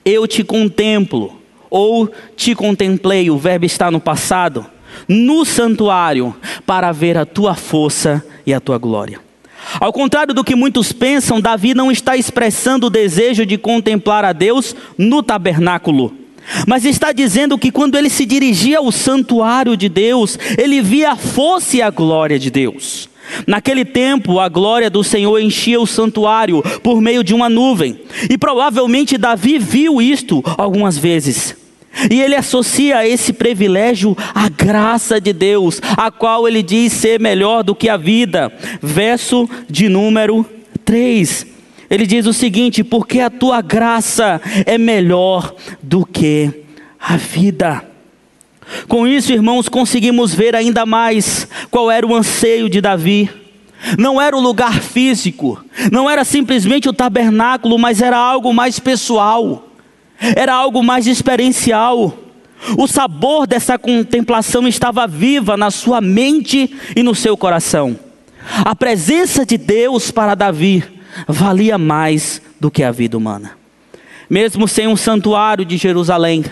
eu 0.04 0.28
te 0.28 0.44
contemplo, 0.44 1.42
ou 1.70 2.12
te 2.36 2.56
contemplei, 2.56 3.30
o 3.30 3.38
verbo 3.38 3.66
está 3.66 3.90
no 3.92 4.00
passado, 4.00 4.66
no 5.08 5.46
santuário, 5.46 6.36
para 6.66 6.92
ver 6.92 7.18
a 7.18 7.26
tua 7.26 7.56
força 7.56 8.24
e 8.46 8.54
a 8.54 8.60
tua 8.60 8.78
glória. 8.78 9.20
Ao 9.80 9.94
contrário 9.94 10.34
do 10.34 10.44
que 10.44 10.56
muitos 10.56 10.92
pensam, 10.92 11.40
Davi 11.40 11.74
não 11.74 11.92
está 11.92 12.18
expressando 12.18 12.88
o 12.88 12.90
desejo 12.90 13.46
de 13.46 13.58
contemplar 13.58 14.26
a 14.26 14.34
Deus 14.34 14.76
no 14.98 15.22
tabernáculo, 15.22 16.14
mas 16.68 16.84
está 16.84 17.12
dizendo 17.12 17.58
que 17.58 17.72
quando 17.72 17.96
ele 17.96 18.10
se 18.10 18.26
dirigia 18.26 18.80
ao 18.80 18.92
santuário 18.92 19.78
de 19.78 19.88
Deus, 19.88 20.38
ele 20.58 20.82
via 20.82 21.12
a 21.12 21.16
força 21.16 21.78
e 21.78 21.82
a 21.82 21.90
glória 21.90 22.40
de 22.40 22.50
Deus. 22.50 23.11
Naquele 23.48 23.86
tempo, 23.86 24.40
a 24.40 24.50
glória 24.50 24.90
do 24.90 25.04
Senhor 25.04 25.40
enchia 25.40 25.80
o 25.80 25.88
santuário 25.88 26.62
por 26.84 27.02
meio 27.02 27.24
de 27.24 27.34
uma 27.34 27.50
nuvem, 27.50 28.00
e 28.30 28.38
provavelmente 28.38 29.18
Davi 29.18 29.58
viu 29.58 30.02
isto 30.02 30.44
algumas 30.58 30.98
vezes. 30.98 31.56
E 32.10 32.22
ele 32.22 32.36
associa 32.36 33.06
esse 33.08 33.34
privilégio 33.34 34.16
à 34.34 34.48
graça 34.48 35.20
de 35.20 35.34
Deus, 35.34 35.82
a 35.98 36.10
qual 36.10 36.48
ele 36.48 36.64
diz 36.64 36.94
ser 36.94 37.20
melhor 37.20 37.64
do 37.64 37.76
que 37.76 37.90
a 37.90 37.98
vida. 37.98 38.52
Verso 38.82 39.50
de 39.70 39.90
número 39.90 40.46
3. 40.86 41.46
Ele 41.90 42.08
diz 42.08 42.26
o 42.26 42.34
seguinte: 42.34 42.84
Porque 42.84 43.20
a 43.20 43.30
tua 43.30 43.62
graça 43.62 44.42
é 44.66 44.78
melhor 44.78 45.54
do 45.84 46.06
que 46.06 46.50
a 46.98 47.18
vida. 47.18 47.91
Com 48.88 49.08
isso, 49.08 49.32
irmãos, 49.32 49.70
conseguimos 49.70 50.34
ver 50.34 50.56
ainda 50.56 50.86
mais 50.86 51.48
qual 51.70 51.90
era 51.90 52.06
o 52.06 52.16
anseio 52.16 52.70
de 52.70 52.82
Davi. 52.82 53.30
Não 53.98 54.22
era 54.22 54.36
o 54.36 54.40
lugar 54.40 54.80
físico, 54.80 55.64
não 55.92 56.10
era 56.10 56.24
simplesmente 56.24 56.88
o 56.88 56.94
tabernáculo, 56.94 57.80
mas 57.80 58.02
era 58.02 58.18
algo 58.18 58.54
mais 58.54 58.80
pessoal, 58.80 59.68
era 60.36 60.54
algo 60.54 60.84
mais 60.84 61.08
experiencial. 61.08 62.16
O 62.78 62.88
sabor 62.88 63.48
dessa 63.48 63.80
contemplação 63.80 64.68
estava 64.68 65.08
viva 65.08 65.58
na 65.58 65.72
sua 65.72 66.00
mente 66.00 66.76
e 66.96 67.02
no 67.02 67.16
seu 67.16 67.36
coração. 67.36 67.98
A 68.64 68.76
presença 68.76 69.46
de 69.46 69.58
Deus 69.58 70.12
para 70.12 70.36
Davi 70.36 70.84
valia 71.28 71.78
mais 71.78 72.42
do 72.60 72.70
que 72.70 72.84
a 72.84 72.92
vida 72.92 73.18
humana. 73.18 73.52
Mesmo 74.30 74.68
sem 74.68 74.88
um 74.88 74.96
santuário 74.96 75.66
de 75.66 75.76
Jerusalém, 75.76 76.46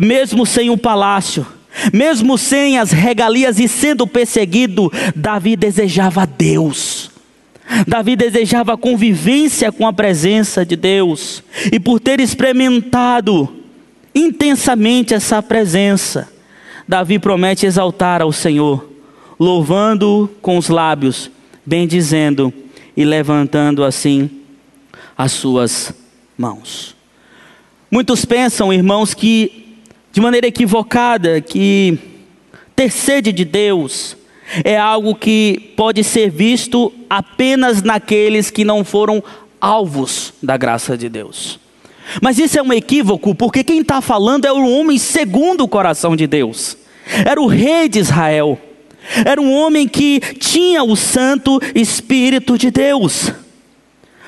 mesmo 0.00 0.44
sem 0.46 0.70
um 0.70 0.78
palácio, 0.78 1.46
mesmo 1.92 2.36
sem 2.36 2.78
as 2.78 2.90
regalias 2.90 3.58
e 3.58 3.66
sendo 3.66 4.06
perseguido, 4.06 4.92
Davi 5.14 5.56
desejava 5.56 6.26
Deus. 6.26 7.10
Davi 7.86 8.16
desejava 8.16 8.76
convivência 8.76 9.72
com 9.72 9.86
a 9.86 9.92
presença 9.92 10.64
de 10.64 10.76
Deus. 10.76 11.42
E 11.72 11.80
por 11.80 11.98
ter 11.98 12.20
experimentado 12.20 13.48
intensamente 14.14 15.14
essa 15.14 15.42
presença, 15.42 16.28
Davi 16.86 17.18
promete 17.18 17.64
exaltar 17.64 18.20
ao 18.20 18.32
Senhor, 18.32 18.86
louvando-o 19.38 20.28
com 20.40 20.58
os 20.58 20.68
lábios, 20.68 21.30
bendizendo 21.64 22.52
e 22.96 23.04
levantando 23.04 23.84
assim 23.84 24.28
as 25.16 25.32
suas 25.32 25.94
mãos. 26.36 26.94
Muitos 27.90 28.24
pensam, 28.24 28.72
irmãos, 28.72 29.14
que 29.14 29.61
de 30.12 30.20
maneira 30.20 30.46
equivocada, 30.46 31.40
que 31.40 31.98
ter 32.76 32.90
sede 32.90 33.32
de 33.32 33.44
Deus 33.44 34.16
é 34.62 34.76
algo 34.76 35.14
que 35.14 35.72
pode 35.76 36.04
ser 36.04 36.30
visto 36.30 36.92
apenas 37.08 37.82
naqueles 37.82 38.50
que 38.50 38.64
não 38.64 38.84
foram 38.84 39.24
alvos 39.58 40.34
da 40.42 40.58
graça 40.58 40.96
de 40.96 41.08
Deus. 41.08 41.58
Mas 42.20 42.38
isso 42.38 42.58
é 42.58 42.62
um 42.62 42.72
equívoco, 42.72 43.34
porque 43.34 43.64
quem 43.64 43.80
está 43.80 44.02
falando 44.02 44.44
é 44.44 44.52
o 44.52 44.68
homem 44.68 44.98
segundo 44.98 45.64
o 45.64 45.68
coração 45.68 46.14
de 46.14 46.26
Deus, 46.26 46.76
era 47.24 47.40
o 47.40 47.46
rei 47.46 47.88
de 47.88 47.98
Israel, 47.98 48.60
era 49.24 49.40
um 49.40 49.50
homem 49.50 49.88
que 49.88 50.20
tinha 50.38 50.84
o 50.84 50.94
Santo 50.94 51.58
Espírito 51.74 52.58
de 52.58 52.70
Deus. 52.70 53.32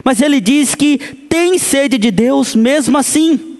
Mas 0.02 0.20
ele 0.20 0.40
diz 0.40 0.74
que 0.74 0.98
tem 1.28 1.58
sede 1.58 1.98
de 1.98 2.10
Deus 2.10 2.54
mesmo 2.54 2.96
assim. 2.96 3.53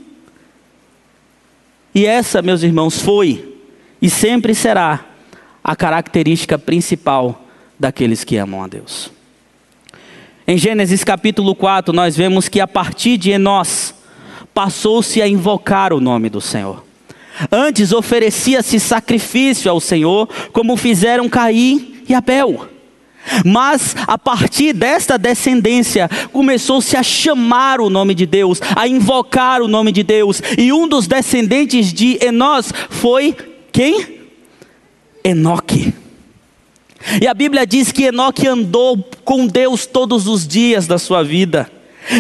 E 1.94 2.06
essa, 2.06 2.42
meus 2.42 2.62
irmãos, 2.62 3.00
foi 3.00 3.54
e 4.02 4.10
sempre 4.10 4.54
será 4.54 5.06
a 5.62 5.76
característica 5.76 6.58
principal 6.58 7.44
daqueles 7.78 8.24
que 8.24 8.36
amam 8.36 8.62
a 8.62 8.66
Deus. 8.66 9.10
Em 10.46 10.58
Gênesis 10.58 11.04
capítulo 11.04 11.54
4, 11.54 11.94
nós 11.94 12.16
vemos 12.16 12.48
que 12.48 12.60
a 12.60 12.66
partir 12.66 13.16
de 13.16 13.30
Enós 13.30 13.94
passou-se 14.52 15.22
a 15.22 15.28
invocar 15.28 15.92
o 15.92 16.00
nome 16.00 16.28
do 16.28 16.40
Senhor. 16.40 16.84
Antes 17.50 17.92
oferecia-se 17.92 18.78
sacrifício 18.78 19.70
ao 19.70 19.80
Senhor, 19.80 20.28
como 20.52 20.76
fizeram 20.76 21.28
Caim 21.28 22.02
e 22.08 22.14
Abel. 22.14 22.68
Mas 23.44 23.96
a 24.06 24.18
partir 24.18 24.72
desta 24.72 25.18
descendência 25.18 26.08
começou-se 26.32 26.96
a 26.96 27.02
chamar 27.02 27.80
o 27.80 27.90
nome 27.90 28.14
de 28.14 28.26
Deus, 28.26 28.60
a 28.74 28.86
invocar 28.86 29.62
o 29.62 29.68
nome 29.68 29.92
de 29.92 30.02
Deus, 30.02 30.42
e 30.58 30.72
um 30.72 30.86
dos 30.88 31.06
descendentes 31.06 31.92
de 31.92 32.18
Enós 32.24 32.72
foi 32.90 33.36
quem? 33.72 34.20
Enoque. 35.22 35.94
E 37.20 37.26
a 37.26 37.34
Bíblia 37.34 37.66
diz 37.66 37.92
que 37.92 38.04
Enoque 38.04 38.46
andou 38.46 38.98
com 39.24 39.46
Deus 39.46 39.86
todos 39.86 40.26
os 40.26 40.46
dias 40.46 40.86
da 40.86 40.98
sua 40.98 41.22
vida. 41.22 41.70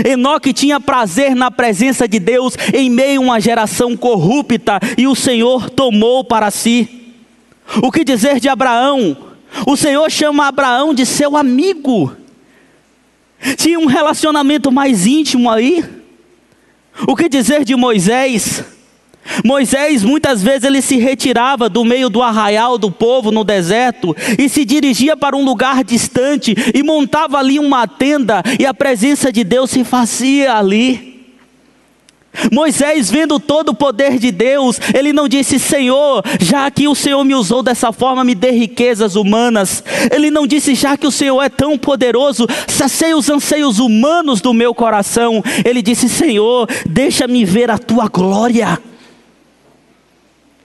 Enoque 0.04 0.52
tinha 0.52 0.80
prazer 0.80 1.34
na 1.34 1.50
presença 1.50 2.08
de 2.08 2.18
Deus 2.18 2.56
em 2.72 2.88
meio 2.88 3.20
a 3.20 3.24
uma 3.24 3.40
geração 3.40 3.96
corrupta 3.96 4.80
e 4.96 5.06
o 5.06 5.14
Senhor 5.14 5.70
tomou 5.70 6.24
para 6.24 6.50
si. 6.50 7.12
O 7.82 7.90
que 7.90 8.04
dizer 8.04 8.40
de 8.40 8.48
Abraão? 8.48 9.33
O 9.66 9.76
Senhor 9.76 10.10
chama 10.10 10.48
Abraão 10.48 10.92
de 10.92 11.06
seu 11.06 11.36
amigo. 11.36 12.16
Tinha 13.56 13.78
um 13.78 13.86
relacionamento 13.86 14.72
mais 14.72 15.06
íntimo 15.06 15.50
aí. 15.50 15.84
O 17.06 17.14
que 17.14 17.28
dizer 17.28 17.64
de 17.64 17.74
Moisés? 17.74 18.64
Moisés 19.44 20.02
muitas 20.02 20.42
vezes 20.42 20.64
ele 20.64 20.82
se 20.82 20.98
retirava 20.98 21.68
do 21.68 21.84
meio 21.84 22.10
do 22.10 22.22
arraial 22.22 22.76
do 22.76 22.90
povo 22.90 23.30
no 23.30 23.42
deserto 23.42 24.14
e 24.38 24.48
se 24.48 24.64
dirigia 24.64 25.16
para 25.16 25.36
um 25.36 25.44
lugar 25.44 25.82
distante 25.82 26.54
e 26.74 26.82
montava 26.82 27.38
ali 27.38 27.58
uma 27.58 27.86
tenda 27.86 28.42
e 28.58 28.66
a 28.66 28.74
presença 28.74 29.32
de 29.32 29.42
Deus 29.42 29.70
se 29.70 29.82
fazia 29.82 30.54
ali. 30.54 31.13
Moisés, 32.52 33.10
vendo 33.10 33.38
todo 33.38 33.70
o 33.70 33.74
poder 33.74 34.18
de 34.18 34.30
Deus, 34.30 34.78
ele 34.92 35.12
não 35.12 35.28
disse, 35.28 35.58
Senhor, 35.58 36.22
já 36.40 36.70
que 36.70 36.88
o 36.88 36.94
Senhor 36.94 37.24
me 37.24 37.34
usou 37.34 37.62
dessa 37.62 37.92
forma, 37.92 38.24
me 38.24 38.34
dê 38.34 38.50
riquezas 38.50 39.16
humanas. 39.16 39.82
Ele 40.10 40.30
não 40.30 40.46
disse, 40.46 40.74
já 40.74 40.96
que 40.96 41.06
o 41.06 41.12
Senhor 41.12 41.40
é 41.42 41.48
tão 41.48 41.78
poderoso, 41.78 42.46
saciei 42.66 43.14
os 43.14 43.28
anseios 43.30 43.78
humanos 43.78 44.40
do 44.40 44.52
meu 44.52 44.74
coração. 44.74 45.42
Ele 45.64 45.82
disse, 45.82 46.08
Senhor, 46.08 46.68
deixa-me 46.86 47.44
ver 47.44 47.70
a 47.70 47.78
tua 47.78 48.08
glória. 48.08 48.78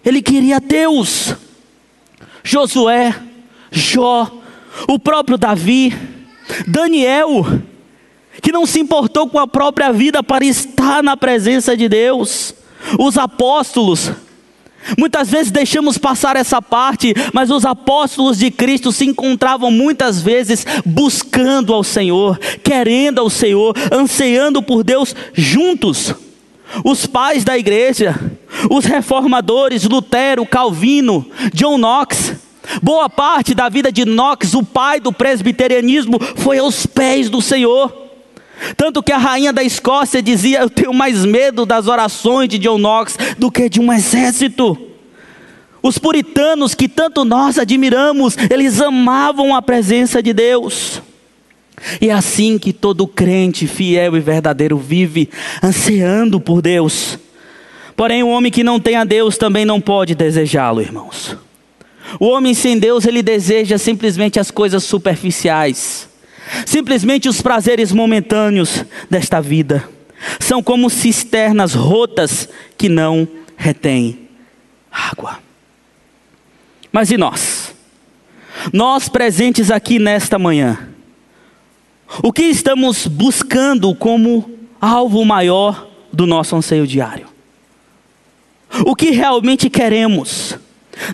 Ele 0.04 0.22
queria 0.22 0.60
Deus. 0.60 1.36
Josué, 2.44 3.14
Jó, 3.72 4.32
o 4.88 4.98
próprio 4.98 5.38
Davi, 5.38 5.94
Daniel, 6.66 7.46
que 8.42 8.52
não 8.52 8.66
se 8.66 8.80
importou 8.80 9.28
com 9.28 9.40
a 9.40 9.48
própria 9.48 9.92
vida 9.92 10.24
para 10.24 10.46
estar 10.46 11.04
na 11.04 11.16
presença 11.16 11.75
de 11.75 11.88
Deus. 11.88 12.54
Os 12.98 13.18
apóstolos, 13.18 14.12
Muitas 14.98 15.30
vezes 15.30 15.52
deixamos 15.52 15.98
passar 15.98 16.36
essa 16.36 16.62
parte, 16.62 17.14
mas 17.34 17.52
os 17.52 17.66
apóstolos 17.66 18.40
de 18.40 18.50
Cristo 18.50 18.92
se 18.92 19.06
encontravam 19.06 19.70
muitas 19.72 20.22
vezes 20.22 20.66
buscando 20.86 21.74
ao 21.74 21.84
Senhor, 21.84 22.40
querendo 22.64 23.20
ao 23.20 23.30
Senhor, 23.30 23.75
ansiando 23.92 24.64
por 24.64 24.84
Deus 24.84 25.16
juntos. 25.34 26.16
Os 26.84 27.06
pais 27.06 27.44
da 27.44 27.58
igreja, 27.58 28.20
os 28.70 28.86
reformadores, 28.86 29.84
Lutero, 29.84 30.46
Calvino, 30.46 31.25
John 31.54 31.78
Knox, 31.78 32.34
boa 32.82 33.10
parte 33.10 33.56
da 33.56 33.70
vida 33.70 33.92
de 33.92 34.06
Knox, 34.06 34.54
o 34.54 34.64
pai 34.64 35.00
do 35.00 35.12
presbiterianismo, 35.12 36.20
foi 36.38 36.60
aos 36.60 36.86
pés 36.86 37.30
do 37.30 37.42
Senhor. 37.42 38.08
Tanto 38.75 39.01
que 39.01 39.11
a 39.11 39.17
rainha 39.17 39.53
da 39.53 39.63
Escócia 39.63 40.22
dizia: 40.22 40.59
Eu 40.59 40.69
tenho 40.69 40.93
mais 40.93 41.25
medo 41.25 41.65
das 41.65 41.87
orações 41.87 42.50
de 42.50 42.57
John 42.57 42.77
Knox 42.77 43.17
do 43.37 43.51
que 43.51 43.69
de 43.69 43.79
um 43.79 43.91
exército. 43.91 44.77
Os 45.81 45.98
puritanos 45.98 46.75
que 46.75 46.89
tanto 46.89 47.24
nós 47.24 47.57
admiramos, 47.57 48.35
eles 48.50 48.81
amavam 48.81 49.55
a 49.55 49.61
presença 49.61 50.22
de 50.22 50.33
Deus. 50.33 51.01
E 52.01 52.09
é 52.09 52.11
assim 52.11 52.57
que 52.57 52.74
todo 52.74 53.07
crente 53.07 53.65
fiel 53.65 54.17
e 54.17 54.19
verdadeiro 54.19 54.77
vive, 54.77 55.29
ansiando 55.63 56.39
por 56.39 56.61
Deus. 56.61 57.17
Porém, 57.95 58.24
o 58.24 58.29
homem 58.29 58.51
que 58.51 58.63
não 58.63 58.79
tem 58.79 58.95
a 58.95 59.05
Deus 59.05 59.37
também 59.37 59.63
não 59.63 59.79
pode 59.79 60.15
desejá-lo, 60.15 60.81
irmãos. 60.81 61.37
O 62.19 62.27
homem 62.27 62.53
sem 62.53 62.77
Deus, 62.77 63.05
ele 63.05 63.22
deseja 63.22 63.77
simplesmente 63.77 64.39
as 64.39 64.50
coisas 64.50 64.83
superficiais, 64.83 66.08
simplesmente 66.66 67.29
os 67.29 67.42
prazeres 67.42 67.92
momentâneos 67.92 68.83
desta 69.09 69.42
vida. 69.42 69.88
São 70.40 70.62
como 70.62 70.90
cisternas 70.90 71.74
rotas 71.74 72.50
que 72.77 72.90
não 72.90 73.27
retêm 73.55 74.27
água. 74.92 75.40
Mas 76.92 77.12
e 77.12 77.18
nós? 77.18 77.74
Nós 78.74 79.07
presentes 79.07 79.72
aqui 79.72 80.00
nesta 80.00 80.38
manhã, 80.38 80.90
o 82.24 82.33
que 82.33 82.44
estamos 82.44 83.07
buscando 83.07 83.94
como 83.96 84.51
alvo 84.81 85.24
maior 85.24 85.88
do 86.12 86.25
nosso 86.25 86.55
anseio 86.55 86.85
diário? 86.85 87.27
O 88.85 88.96
que 88.96 89.12
realmente 89.12 89.70
queremos? 89.70 90.57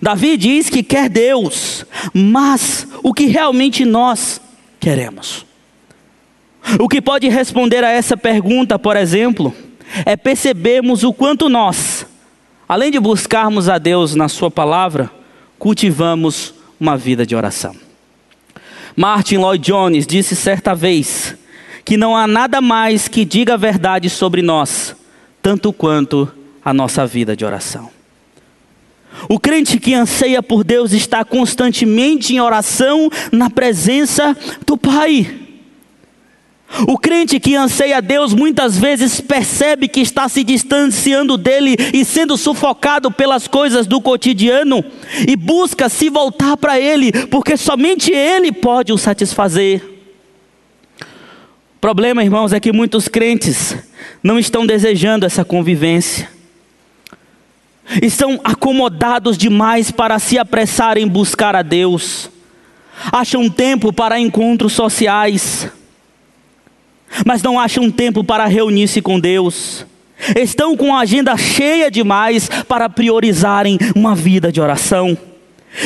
Davi 0.01 0.37
diz 0.37 0.69
que 0.69 0.81
quer 0.81 1.09
Deus, 1.09 1.85
mas 2.13 2.87
o 3.03 3.13
que 3.13 3.25
realmente 3.25 3.85
nós 3.85 4.41
queremos? 4.85 5.43
O 6.79 6.87
que 6.87 7.01
pode 7.01 7.27
responder 7.27 7.83
a 7.83 7.89
essa 7.89 8.15
pergunta, 8.15 8.77
por 8.77 8.95
exemplo, 8.95 9.51
é 10.05 10.15
percebermos 10.15 11.03
o 11.03 11.11
quanto 11.11 11.49
nós, 11.49 12.05
além 12.69 12.91
de 12.91 12.99
buscarmos 12.99 13.67
a 13.67 13.79
Deus 13.79 14.13
na 14.13 14.29
Sua 14.29 14.51
palavra, 14.51 15.09
cultivamos 15.57 16.53
uma 16.79 16.95
vida 16.95 17.25
de 17.25 17.35
oração. 17.35 17.75
Martin 18.95 19.37
Lloyd 19.37 19.65
Jones 19.65 20.05
disse 20.05 20.35
certa 20.35 20.75
vez 20.75 21.35
que 21.83 21.97
não 21.97 22.15
há 22.15 22.27
nada 22.27 22.61
mais 22.61 23.07
que 23.07 23.25
diga 23.25 23.55
a 23.55 23.57
verdade 23.57 24.07
sobre 24.07 24.43
nós, 24.43 24.95
tanto 25.41 25.73
quanto 25.73 26.31
a 26.63 26.71
nossa 26.71 27.07
vida 27.07 27.35
de 27.35 27.43
oração. 27.43 27.89
O 29.29 29.39
crente 29.39 29.79
que 29.79 29.93
anseia 29.93 30.43
por 30.43 30.63
Deus 30.63 30.91
está 30.91 31.23
constantemente 31.23 32.35
em 32.35 32.39
oração 32.39 33.09
na 33.31 33.49
presença 33.49 34.35
do 34.65 34.77
Pai. 34.77 35.45
O 36.87 36.97
crente 36.97 37.39
que 37.39 37.55
anseia 37.55 38.01
Deus 38.01 38.33
muitas 38.33 38.77
vezes 38.77 39.21
percebe 39.21 39.87
que 39.87 40.01
está 40.01 40.27
se 40.27 40.43
distanciando 40.43 41.37
dele 41.37 41.75
e 41.93 42.03
sendo 42.03 42.35
sufocado 42.35 43.09
pelas 43.11 43.47
coisas 43.47 43.87
do 43.87 44.01
cotidiano 44.01 44.83
e 45.27 45.35
busca 45.35 45.87
se 45.87 46.09
voltar 46.09 46.57
para 46.57 46.79
ele, 46.79 47.11
porque 47.27 47.55
somente 47.55 48.11
ele 48.11 48.51
pode 48.51 48.91
o 48.91 48.97
satisfazer. 48.97 49.81
O 51.77 51.79
problema, 51.79 52.23
irmãos, 52.23 52.51
é 52.51 52.59
que 52.59 52.73
muitos 52.73 53.07
crentes 53.07 53.77
não 54.21 54.37
estão 54.39 54.65
desejando 54.65 55.25
essa 55.25 55.45
convivência. 55.45 56.34
Estão 58.01 58.39
acomodados 58.43 59.37
demais 59.37 59.91
para 59.91 60.19
se 60.19 60.37
apressar 60.37 60.97
em 60.97 61.07
buscar 61.07 61.55
a 61.55 61.61
Deus. 61.61 62.29
Acham 63.11 63.49
tempo 63.49 63.91
para 63.93 64.19
encontros 64.19 64.73
sociais 64.73 65.69
mas 67.23 67.41
não 67.43 67.59
acham 67.59 67.89
tempo 67.91 68.23
para 68.23 68.45
reunir-se 68.45 69.01
com 69.01 69.19
Deus. 69.19 69.85
Estão 70.35 70.75
com 70.75 70.95
a 70.95 71.01
agenda 71.01 71.37
cheia 71.37 71.91
demais 71.91 72.49
para 72.67 72.89
priorizarem 72.89 73.77
uma 73.95 74.15
vida 74.15 74.51
de 74.51 74.59
oração. 74.59 75.17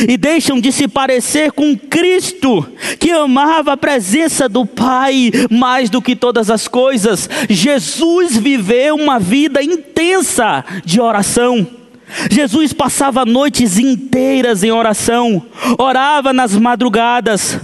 e 0.07 0.17
deixam 0.17 0.62
de 0.62 0.71
se 0.71 0.88
parecer 0.88 1.51
com 1.51 1.75
Cristo, 1.75 2.63
que 2.99 3.09
amava 3.09 3.73
a 3.73 3.77
presença 3.77 4.47
do 4.47 4.63
Pai 4.63 5.31
mais 5.49 5.89
do 5.89 5.99
que 5.99 6.15
todas 6.15 6.51
as 6.51 6.67
coisas. 6.67 7.27
Jesus 7.49 8.38
viveu 8.38 8.95
uma 8.95 9.17
vida 9.17 9.63
intensa 9.63 10.63
de 10.85 11.01
oração. 11.01 11.67
Jesus 12.29 12.73
passava 12.73 13.25
noites 13.25 13.77
inteiras 13.77 14.63
em 14.63 14.71
oração, 14.71 15.45
orava 15.77 16.33
nas 16.33 16.55
madrugadas, 16.55 17.59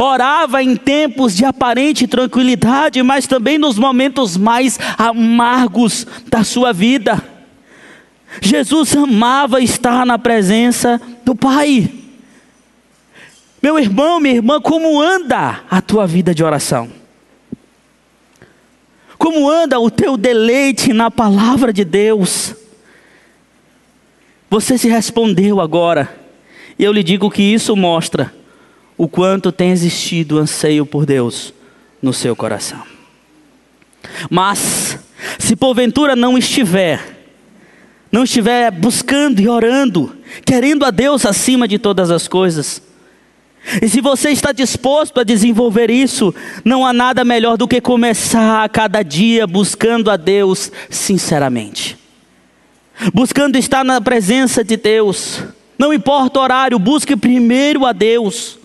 orava 0.00 0.62
em 0.62 0.74
tempos 0.74 1.36
de 1.36 1.44
aparente 1.44 2.06
tranquilidade, 2.06 3.02
mas 3.02 3.26
também 3.26 3.58
nos 3.58 3.78
momentos 3.78 4.36
mais 4.36 4.78
amargos 4.96 6.06
da 6.28 6.42
sua 6.42 6.72
vida. 6.72 7.22
Jesus 8.40 8.96
amava 8.96 9.60
estar 9.60 10.04
na 10.06 10.18
presença 10.18 11.00
do 11.24 11.34
Pai. 11.34 11.88
Meu 13.62 13.78
irmão, 13.78 14.18
minha 14.18 14.34
irmã, 14.34 14.60
como 14.60 15.00
anda 15.00 15.60
a 15.70 15.80
tua 15.80 16.06
vida 16.06 16.34
de 16.34 16.42
oração? 16.42 16.90
Como 19.16 19.48
anda 19.48 19.78
o 19.78 19.90
teu 19.90 20.16
deleite 20.16 20.92
na 20.92 21.10
palavra 21.10 21.72
de 21.72 21.84
Deus? 21.84 22.54
Você 24.50 24.78
se 24.78 24.88
respondeu 24.88 25.60
agora, 25.60 26.14
e 26.78 26.84
eu 26.84 26.92
lhe 26.92 27.02
digo 27.02 27.30
que 27.30 27.42
isso 27.42 27.74
mostra 27.74 28.32
o 28.96 29.08
quanto 29.08 29.50
tem 29.50 29.70
existido 29.70 30.38
anseio 30.38 30.86
por 30.86 31.04
Deus 31.04 31.52
no 32.00 32.12
seu 32.12 32.36
coração. 32.36 32.82
Mas, 34.30 34.98
se 35.38 35.56
porventura 35.56 36.14
não 36.14 36.38
estiver, 36.38 37.00
não 38.12 38.24
estiver 38.24 38.70
buscando 38.70 39.40
e 39.40 39.48
orando, 39.48 40.16
querendo 40.44 40.84
a 40.84 40.90
Deus 40.90 41.26
acima 41.26 41.66
de 41.66 41.78
todas 41.78 42.10
as 42.10 42.28
coisas, 42.28 42.82
e 43.80 43.88
se 43.88 44.00
você 44.00 44.30
está 44.30 44.52
disposto 44.52 45.18
a 45.18 45.24
desenvolver 45.24 45.90
isso, 45.90 46.34
não 46.64 46.84
há 46.84 46.92
nada 46.92 47.24
melhor 47.24 47.56
do 47.56 47.66
que 47.66 47.80
começar 47.80 48.62
a 48.62 48.68
cada 48.68 49.02
dia 49.02 49.46
buscando 49.46 50.10
a 50.10 50.16
Deus 50.16 50.70
sinceramente. 50.90 52.03
Buscando 53.12 53.56
estar 53.56 53.84
na 53.84 54.00
presença 54.00 54.62
de 54.62 54.76
Deus. 54.76 55.42
Não 55.78 55.92
importa 55.92 56.38
o 56.38 56.42
horário, 56.42 56.78
busque 56.78 57.16
primeiro 57.16 57.84
a 57.84 57.92
Deus. 57.92 58.58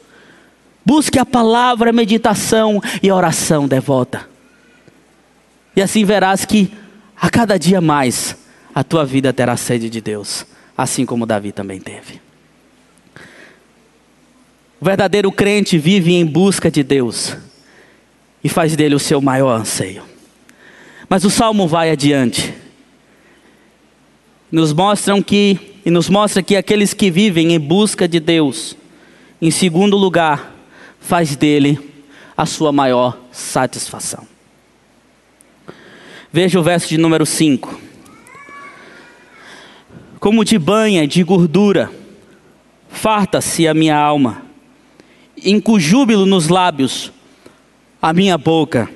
Busque 0.85 1.19
a 1.19 1.25
palavra, 1.25 1.89
a 1.89 1.93
meditação 1.93 2.81
e 3.01 3.09
a 3.09 3.15
oração 3.15 3.67
devota. 3.67 4.27
E 5.75 5.81
assim 5.81 6.03
verás 6.03 6.45
que 6.45 6.71
a 7.19 7.29
cada 7.29 7.57
dia 7.57 7.81
mais 7.81 8.35
a 8.73 8.83
tua 8.83 9.05
vida 9.05 9.33
terá 9.33 9.57
sede 9.57 9.89
de 9.89 10.01
Deus, 10.01 10.45
assim 10.77 11.05
como 11.05 11.25
Davi 11.25 11.51
também 11.51 11.79
teve. 11.79 12.21
O 14.79 14.85
verdadeiro 14.85 15.31
crente 15.31 15.77
vive 15.77 16.13
em 16.13 16.25
busca 16.25 16.71
de 16.71 16.83
Deus 16.83 17.35
e 18.43 18.47
faz 18.47 18.75
dele 18.75 18.95
o 18.95 18.99
seu 18.99 19.21
maior 19.21 19.59
anseio. 19.59 20.03
Mas 21.09 21.25
o 21.25 21.29
salmo 21.29 21.67
vai 21.67 21.91
adiante. 21.91 22.53
Nos 24.51 24.73
mostram 24.73 25.21
que 25.21 25.59
e 25.85 25.91
nos 25.91 26.09
mostra 26.09 26.43
que 26.43 26.55
aqueles 26.55 26.93
que 26.93 27.09
vivem 27.09 27.53
em 27.53 27.59
busca 27.59 28.07
de 28.07 28.19
Deus, 28.19 28.75
em 29.41 29.51
segundo 29.51 29.95
lugar, 29.95 30.55
faz 30.99 31.35
dele 31.35 31.79
a 32.35 32.45
sua 32.45 32.71
maior 32.71 33.17
satisfação. 33.31 34.27
Veja 36.31 36.59
o 36.59 36.63
verso 36.63 36.89
de 36.89 36.97
número 36.97 37.25
5 37.25 37.89
como 40.19 40.43
de 40.43 40.59
banha 40.59 41.07
de 41.07 41.23
gordura, 41.23 41.89
farta-se 42.89 43.67
a 43.67 43.73
minha 43.73 43.97
alma, 43.97 44.41
em 45.41 45.61
júbilo 45.79 46.25
nos 46.25 46.49
lábios, 46.49 47.11
a 48.01 48.11
minha 48.11 48.37
boca 48.37 48.89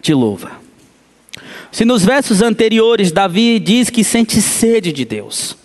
te 0.00 0.14
louva. 0.14 0.61
Se 1.72 1.86
nos 1.86 2.04
versos 2.04 2.42
anteriores 2.42 3.10
Davi 3.10 3.58
diz 3.58 3.88
que 3.88 4.04
sente 4.04 4.42
sede 4.42 4.92
de 4.92 5.06
Deus, 5.06 5.56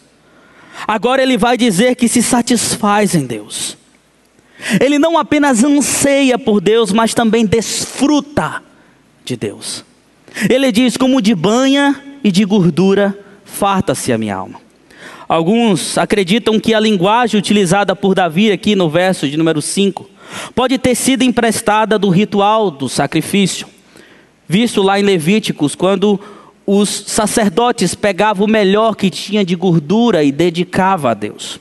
agora 0.88 1.22
ele 1.22 1.38
vai 1.38 1.58
dizer 1.58 1.96
que 1.96 2.08
se 2.08 2.24
satisfaz 2.24 3.13
em 3.13 3.26
Deus. 3.26 3.78
Ele 4.80 4.98
não 4.98 5.17
apenas 5.17 5.63
anseia 5.65 6.39
por 6.39 6.62
Deus, 6.62 6.93
mas 6.93 7.13
também 7.13 7.46
desfruta 7.46 8.63
de 9.26 9.36
Deus. 9.36 9.84
Ele 10.50 10.72
diz: 10.72 10.96
como 10.96 11.22
de 11.22 11.36
banha 11.36 12.02
e 12.24 12.32
de 12.32 12.46
gordura 12.46 13.17
farta-se 13.43 14.12
a 14.13 14.17
minha 14.17 14.36
alma. 14.36 14.62
Alguns 15.28 15.98
acreditam 15.98 16.58
que 16.58 16.74
a 16.74 16.80
linguagem 16.80 17.38
utilizada 17.38 17.93
por 17.93 18.15
Davi 18.15 18.50
aqui 18.50 18.76
no 18.76 18.89
verso 18.89 19.28
de 19.28 19.36
número 19.36 19.62
5 19.62 20.10
pode 20.56 20.78
ter 20.78 20.96
sido 20.96 21.24
emprestada 21.24 22.00
do 22.00 22.10
ritual 22.10 22.72
do 22.72 22.88
sacrifício, 22.88 23.67
visto 24.48 24.82
lá 24.82 25.00
em 25.00 25.04
Levíticos, 25.04 25.76
quando 25.76 26.20
os 26.66 26.90
sacerdotes 26.90 27.96
pegavam 27.96 28.46
o 28.46 28.50
melhor 28.50 28.96
que 28.96 29.10
tinha 29.10 29.46
de 29.46 29.56
gordura 29.56 30.24
e 30.24 30.32
dedicava 30.32 31.12
a 31.12 31.14
Deus. 31.14 31.60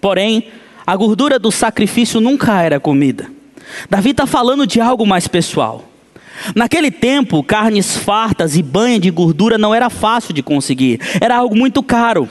Porém, 0.00 0.48
a 0.86 0.96
gordura 0.96 1.38
do 1.38 1.50
sacrifício 1.50 2.20
nunca 2.20 2.60
era 2.60 2.80
comida. 2.80 3.30
Davi 3.88 4.10
está 4.10 4.26
falando 4.26 4.66
de 4.66 4.80
algo 4.80 5.06
mais 5.06 5.28
pessoal. 5.28 5.88
Naquele 6.54 6.90
tempo, 6.90 7.42
carnes 7.42 7.96
fartas 7.96 8.56
e 8.56 8.62
banha 8.62 8.98
de 8.98 9.10
gordura 9.10 9.56
não 9.56 9.74
era 9.74 9.88
fácil 9.88 10.34
de 10.34 10.42
conseguir, 10.42 11.00
era 11.20 11.36
algo 11.36 11.56
muito 11.56 11.82
caro. 11.82 12.28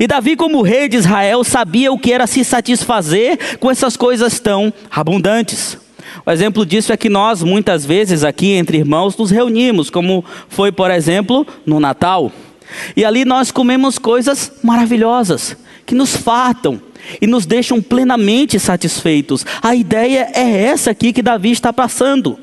E 0.00 0.06
Davi, 0.06 0.36
como 0.36 0.62
rei 0.62 0.88
de 0.88 0.96
Israel, 0.96 1.44
sabia 1.44 1.92
o 1.92 1.98
que 1.98 2.12
era 2.12 2.26
se 2.26 2.44
satisfazer 2.44 3.58
com 3.58 3.70
essas 3.70 3.96
coisas 3.96 4.40
tão 4.40 4.72
abundantes. 4.90 5.78
O 6.24 6.30
exemplo 6.30 6.64
disso 6.64 6.92
é 6.92 6.96
que 6.96 7.08
nós, 7.08 7.42
muitas 7.42 7.84
vezes, 7.84 8.24
aqui 8.24 8.52
entre 8.52 8.78
irmãos, 8.78 9.16
nos 9.16 9.30
reunimos, 9.30 9.90
como 9.90 10.24
foi, 10.48 10.72
por 10.72 10.90
exemplo, 10.90 11.46
no 11.64 11.80
Natal. 11.80 12.32
E 12.96 13.04
ali 13.04 13.24
nós 13.24 13.50
comemos 13.50 13.98
coisas 13.98 14.52
maravilhosas, 14.62 15.56
que 15.84 15.94
nos 15.94 16.16
fartam 16.16 16.80
e 17.20 17.26
nos 17.26 17.46
deixam 17.46 17.80
plenamente 17.80 18.58
satisfeitos. 18.58 19.46
A 19.62 19.74
ideia 19.74 20.28
é 20.34 20.64
essa 20.64 20.90
aqui 20.90 21.12
que 21.12 21.22
Davi 21.22 21.52
está 21.52 21.72
passando. 21.72 22.38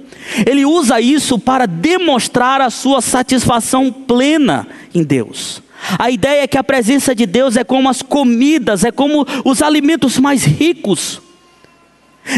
Ele 0.45 0.65
usa 0.65 1.01
isso 1.01 1.37
para 1.37 1.65
demonstrar 1.65 2.61
a 2.61 2.69
sua 2.69 3.01
satisfação 3.01 3.91
plena 3.91 4.65
em 4.95 5.03
Deus. 5.03 5.61
A 5.99 6.09
ideia 6.09 6.43
é 6.43 6.47
que 6.47 6.57
a 6.57 6.63
presença 6.63 7.13
de 7.13 7.25
Deus 7.25 7.57
é 7.57 7.63
como 7.63 7.89
as 7.89 8.01
comidas, 8.01 8.85
é 8.85 8.91
como 8.91 9.25
os 9.43 9.61
alimentos 9.61 10.17
mais 10.17 10.43
ricos. 10.45 11.21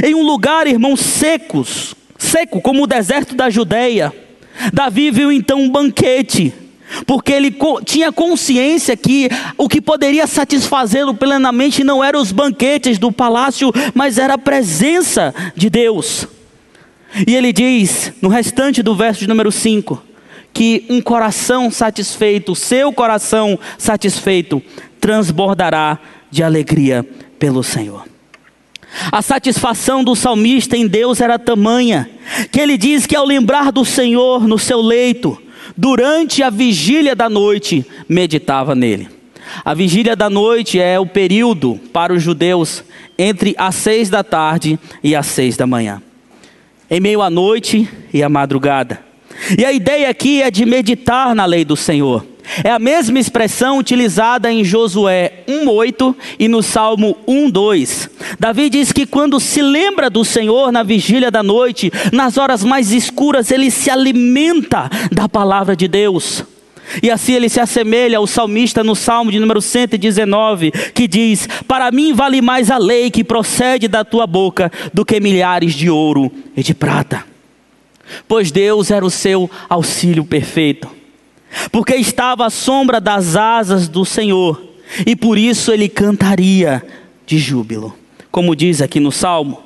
Em 0.03 0.15
um 0.15 0.23
lugar, 0.23 0.67
irmãos, 0.67 0.99
secos, 0.99 1.95
seco 2.17 2.61
como 2.61 2.83
o 2.83 2.87
deserto 2.87 3.35
da 3.35 3.49
Judéia, 3.49 4.13
Davi 4.73 5.11
viu 5.11 5.31
então 5.31 5.59
um 5.61 5.69
banquete, 5.69 6.53
porque 7.05 7.31
ele 7.31 7.55
tinha 7.83 8.11
consciência 8.11 8.95
que 8.95 9.29
o 9.57 9.67
que 9.67 9.81
poderia 9.81 10.27
satisfazê-lo 10.27 11.13
plenamente 11.13 11.83
não 11.83 12.03
eram 12.03 12.21
os 12.21 12.31
banquetes 12.31 12.97
do 12.97 13.11
palácio, 13.11 13.71
mas 13.93 14.17
era 14.17 14.35
a 14.35 14.39
presença 14.39 15.33
de 15.55 15.69
Deus. 15.69 16.27
E 17.27 17.35
ele 17.35 17.53
diz, 17.53 18.11
no 18.21 18.29
restante 18.29 18.83
do 18.83 18.95
verso 18.95 19.21
de 19.21 19.27
número 19.27 19.51
5, 19.51 20.01
que 20.53 20.85
um 20.89 21.01
coração 21.01 21.69
satisfeito, 21.69 22.55
seu 22.55 22.91
coração 22.91 23.59
satisfeito, 23.77 24.61
transbordará 24.99 25.99
de 26.31 26.43
alegria 26.43 27.05
pelo 27.37 27.61
Senhor. 27.61 28.14
A 29.12 29.21
satisfação 29.21 30.03
do 30.03 30.15
salmista 30.15 30.77
em 30.77 30.88
Deus 30.88 31.21
era 31.21 31.39
tamanha, 31.39 32.10
que 32.51 32.60
ele 32.60 32.77
diz 32.77 33.05
que 33.05 33.15
ao 33.15 33.25
lembrar 33.25 33.71
do 33.71 33.86
Senhor 33.86 34.47
no 34.47 34.58
seu 34.58 34.81
leito, 34.81 35.41
durante 35.75 36.41
a 36.41 36.49
vigília 36.49 37.15
da 37.15 37.29
noite, 37.29 37.86
meditava 38.08 38.75
nele. 38.75 39.08
A 39.63 39.73
vigília 39.73 40.15
da 40.15 40.29
noite 40.29 40.79
é 40.79 40.99
o 40.99 41.05
período 41.05 41.79
para 41.93 42.13
os 42.13 42.21
judeus 42.21 42.84
entre 43.17 43.55
as 43.58 43.75
seis 43.75 44.10
da 44.10 44.23
tarde 44.23 44.79
e 45.03 45.15
as 45.15 45.27
seis 45.27 45.55
da 45.55 45.67
manhã 45.67 46.01
em 46.89 46.99
meio 46.99 47.21
à 47.21 47.29
noite 47.29 47.89
e 48.13 48.21
à 48.21 48.29
madrugada. 48.29 49.04
E 49.57 49.65
a 49.65 49.71
ideia 49.71 50.09
aqui 50.09 50.41
é 50.41 50.49
de 50.49 50.65
meditar 50.65 51.35
na 51.35 51.45
lei 51.45 51.65
do 51.65 51.75
Senhor. 51.75 52.25
É 52.63 52.69
a 52.69 52.79
mesma 52.79 53.19
expressão 53.19 53.79
utilizada 53.79 54.51
em 54.51 54.63
Josué 54.63 55.43
1:8 55.47 56.15
e 56.39 56.47
no 56.47 56.61
Salmo 56.61 57.17
1:2. 57.27 58.09
Davi 58.39 58.69
diz 58.69 58.91
que 58.91 59.05
quando 59.05 59.39
se 59.39 59.61
lembra 59.61 60.09
do 60.09 60.23
Senhor 60.23 60.71
na 60.71 60.83
vigília 60.83 61.31
da 61.31 61.41
noite, 61.41 61.91
nas 62.11 62.37
horas 62.37 62.63
mais 62.63 62.91
escuras, 62.91 63.51
ele 63.51 63.71
se 63.71 63.89
alimenta 63.89 64.89
da 65.11 65.27
palavra 65.27 65.75
de 65.75 65.87
Deus. 65.87 66.43
E 67.01 67.09
assim 67.09 67.33
ele 67.33 67.49
se 67.49 67.59
assemelha 67.59 68.19
ao 68.19 68.27
salmista 68.27 68.83
no 68.83 68.95
Salmo 68.95 69.31
de 69.31 69.39
número 69.39 69.59
119, 69.59 70.71
que 70.93 71.07
diz: 71.07 71.49
Para 71.67 71.91
mim 71.91 72.13
vale 72.13 72.41
mais 72.41 72.69
a 72.69 72.77
lei 72.77 73.09
que 73.09 73.23
procede 73.23 73.87
da 73.87 74.05
tua 74.05 74.27
boca 74.27 74.71
do 74.93 75.03
que 75.03 75.19
milhares 75.19 75.73
de 75.73 75.89
ouro 75.89 76.31
e 76.55 76.61
de 76.61 76.75
prata. 76.75 77.34
Pois 78.27 78.51
Deus 78.51 78.91
era 78.91 79.05
o 79.05 79.09
seu 79.09 79.49
auxílio 79.67 80.23
perfeito, 80.25 80.89
porque 81.71 81.95
estava 81.95 82.45
à 82.45 82.49
sombra 82.49 82.99
das 82.99 83.35
asas 83.35 83.87
do 83.87 84.05
Senhor, 84.05 84.61
e 85.05 85.15
por 85.15 85.37
isso 85.37 85.71
ele 85.71 85.89
cantaria 85.89 86.83
de 87.25 87.37
júbilo. 87.37 87.95
Como 88.31 88.55
diz 88.55 88.81
aqui 88.81 88.99
no 88.99 89.11
Salmo, 89.11 89.63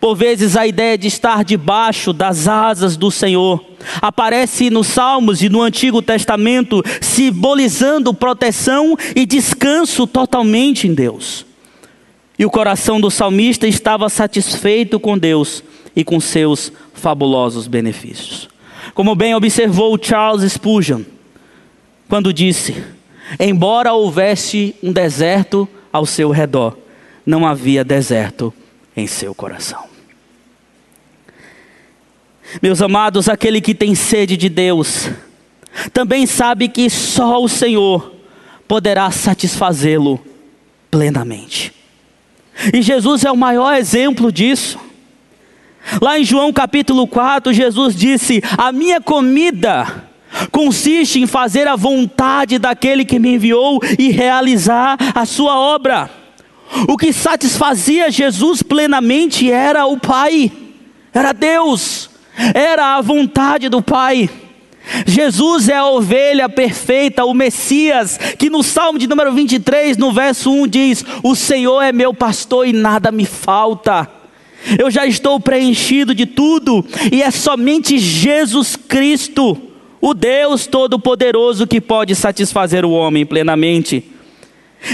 por 0.00 0.14
vezes 0.14 0.56
a 0.56 0.66
ideia 0.66 0.96
de 0.96 1.08
estar 1.08 1.44
debaixo 1.44 2.12
das 2.12 2.46
asas 2.46 2.96
do 2.96 3.10
Senhor 3.10 3.64
aparece 4.00 4.70
nos 4.70 4.86
Salmos 4.88 5.42
e 5.42 5.48
no 5.48 5.62
Antigo 5.62 6.02
Testamento, 6.02 6.82
simbolizando 7.00 8.14
proteção 8.14 8.96
e 9.14 9.24
descanso 9.24 10.06
totalmente 10.06 10.86
em 10.86 10.94
Deus. 10.94 11.46
E 12.38 12.46
o 12.46 12.50
coração 12.50 13.00
do 13.00 13.10
salmista 13.10 13.66
estava 13.66 14.08
satisfeito 14.08 15.00
com 15.00 15.18
Deus 15.18 15.64
e 15.98 16.04
com 16.04 16.20
seus 16.20 16.70
fabulosos 16.94 17.66
benefícios. 17.66 18.48
Como 18.94 19.16
bem 19.16 19.34
observou 19.34 19.98
Charles 20.00 20.52
Spurgeon, 20.52 21.02
quando 22.08 22.32
disse: 22.32 22.84
Embora 23.40 23.92
houvesse 23.92 24.76
um 24.80 24.92
deserto 24.92 25.68
ao 25.92 26.06
seu 26.06 26.30
redor, 26.30 26.78
não 27.26 27.44
havia 27.44 27.82
deserto 27.82 28.54
em 28.96 29.08
seu 29.08 29.34
coração. 29.34 29.86
Meus 32.62 32.80
amados, 32.80 33.28
aquele 33.28 33.60
que 33.60 33.74
tem 33.74 33.96
sede 33.96 34.36
de 34.36 34.48
Deus, 34.48 35.10
também 35.92 36.26
sabe 36.26 36.68
que 36.68 36.88
só 36.88 37.42
o 37.42 37.48
Senhor 37.48 38.14
poderá 38.68 39.10
satisfazê-lo 39.10 40.20
plenamente. 40.92 41.74
E 42.72 42.82
Jesus 42.82 43.24
é 43.24 43.32
o 43.32 43.36
maior 43.36 43.74
exemplo 43.74 44.30
disso. 44.30 44.78
Lá 46.00 46.18
em 46.18 46.24
João 46.24 46.52
capítulo 46.52 47.06
4, 47.06 47.52
Jesus 47.52 47.94
disse: 47.94 48.42
A 48.56 48.70
minha 48.72 49.00
comida 49.00 50.04
consiste 50.50 51.20
em 51.20 51.26
fazer 51.26 51.66
a 51.66 51.76
vontade 51.76 52.58
daquele 52.58 53.04
que 53.04 53.18
me 53.18 53.34
enviou 53.34 53.80
e 53.98 54.10
realizar 54.10 54.96
a 55.14 55.24
sua 55.24 55.58
obra. 55.58 56.10
O 56.86 56.96
que 56.96 57.12
satisfazia 57.12 58.10
Jesus 58.10 58.62
plenamente 58.62 59.50
era 59.50 59.86
o 59.86 59.98
Pai, 59.98 60.52
era 61.14 61.32
Deus, 61.32 62.10
era 62.54 62.96
a 62.96 63.00
vontade 63.00 63.68
do 63.68 63.80
Pai. 63.80 64.28
Jesus 65.06 65.68
é 65.68 65.76
a 65.76 65.86
ovelha 65.86 66.48
perfeita, 66.48 67.24
o 67.24 67.34
Messias, 67.34 68.18
que 68.38 68.48
no 68.48 68.62
Salmo 68.62 68.98
de 68.98 69.06
número 69.06 69.32
23, 69.32 69.96
no 69.96 70.12
verso 70.12 70.50
1 70.50 70.66
diz: 70.66 71.04
O 71.22 71.34
Senhor 71.34 71.82
é 71.82 71.92
meu 71.92 72.14
pastor 72.14 72.66
e 72.66 72.72
nada 72.72 73.10
me 73.10 73.26
falta. 73.26 74.17
Eu 74.78 74.90
já 74.90 75.06
estou 75.06 75.38
preenchido 75.38 76.14
de 76.14 76.26
tudo, 76.26 76.84
e 77.12 77.22
é 77.22 77.30
somente 77.30 77.98
Jesus 77.98 78.76
Cristo, 78.76 79.56
o 80.00 80.14
Deus 80.14 80.66
Todo-Poderoso, 80.66 81.66
que 81.66 81.80
pode 81.80 82.14
satisfazer 82.14 82.84
o 82.84 82.90
homem 82.90 83.24
plenamente. 83.24 84.04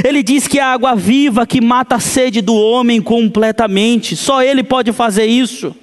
Ele 0.02 0.22
diz 0.22 0.48
que 0.48 0.58
a 0.58 0.72
água 0.72 0.94
viva 0.94 1.46
que 1.46 1.60
mata 1.60 1.96
a 1.96 2.00
sede 2.00 2.40
do 2.40 2.54
homem 2.54 3.02
completamente, 3.02 4.16
só 4.16 4.42
Ele 4.42 4.62
pode 4.62 4.92
fazer 4.92 5.26
isso. 5.26 5.74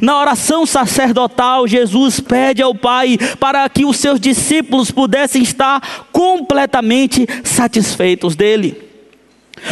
Na 0.00 0.18
oração 0.20 0.64
sacerdotal, 0.64 1.66
Jesus 1.66 2.20
pede 2.20 2.62
ao 2.62 2.74
Pai 2.74 3.18
para 3.38 3.68
que 3.68 3.84
os 3.84 3.96
seus 3.96 4.20
discípulos 4.20 4.90
pudessem 4.90 5.42
estar 5.42 6.06
completamente 6.12 7.26
satisfeitos 7.42 8.36
dele. 8.36 8.93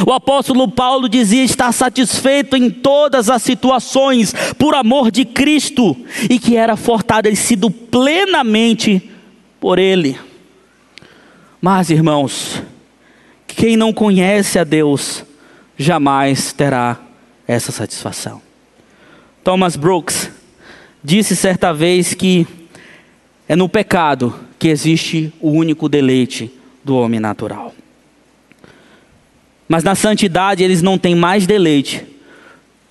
O 0.06 0.12
apóstolo 0.12 0.70
Paulo 0.70 1.08
dizia 1.08 1.44
estar 1.44 1.72
satisfeito 1.72 2.56
em 2.56 2.70
todas 2.70 3.28
as 3.28 3.42
situações 3.42 4.34
por 4.58 4.74
amor 4.74 5.10
de 5.10 5.24
Cristo 5.24 5.96
e 6.28 6.38
que 6.38 6.56
era 6.56 6.76
fortalecido 6.76 7.70
plenamente 7.70 9.10
por 9.60 9.78
Ele. 9.78 10.18
Mas, 11.60 11.90
irmãos, 11.90 12.62
quem 13.46 13.76
não 13.76 13.92
conhece 13.92 14.58
a 14.58 14.64
Deus 14.64 15.24
jamais 15.76 16.52
terá 16.52 16.98
essa 17.46 17.70
satisfação. 17.70 18.40
Thomas 19.44 19.76
Brooks 19.76 20.30
disse 21.02 21.36
certa 21.36 21.72
vez 21.72 22.14
que 22.14 22.46
é 23.48 23.54
no 23.54 23.68
pecado 23.68 24.34
que 24.58 24.68
existe 24.68 25.32
o 25.40 25.50
único 25.50 25.88
deleite 25.88 26.50
do 26.84 26.96
homem 26.96 27.20
natural. 27.20 27.74
Mas 29.72 29.82
na 29.82 29.94
santidade 29.94 30.62
eles 30.62 30.82
não 30.82 30.98
têm 30.98 31.14
mais 31.14 31.46
deleite 31.46 32.06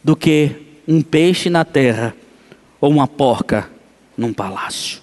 do 0.04 0.16
que 0.16 0.50
um 0.88 1.00
peixe 1.00 1.48
na 1.48 1.64
terra 1.64 2.16
ou 2.80 2.90
uma 2.90 3.08
porca 3.08 3.70
num 4.18 4.34
palácio. 4.34 5.00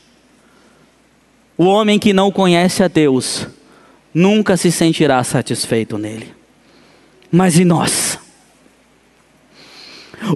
O 1.57 1.67
homem 1.67 1.97
que 1.97 2.13
não 2.13 2.33
conhece 2.33 2.83
a 2.83 2.89
Deus 2.89 3.47
nunca 4.13 4.57
se 4.57 4.73
sentirá 4.73 5.23
satisfeito 5.23 5.97
nele. 5.97 6.35
Mas 7.31 7.57
e 7.57 7.65
nós? 7.65 8.19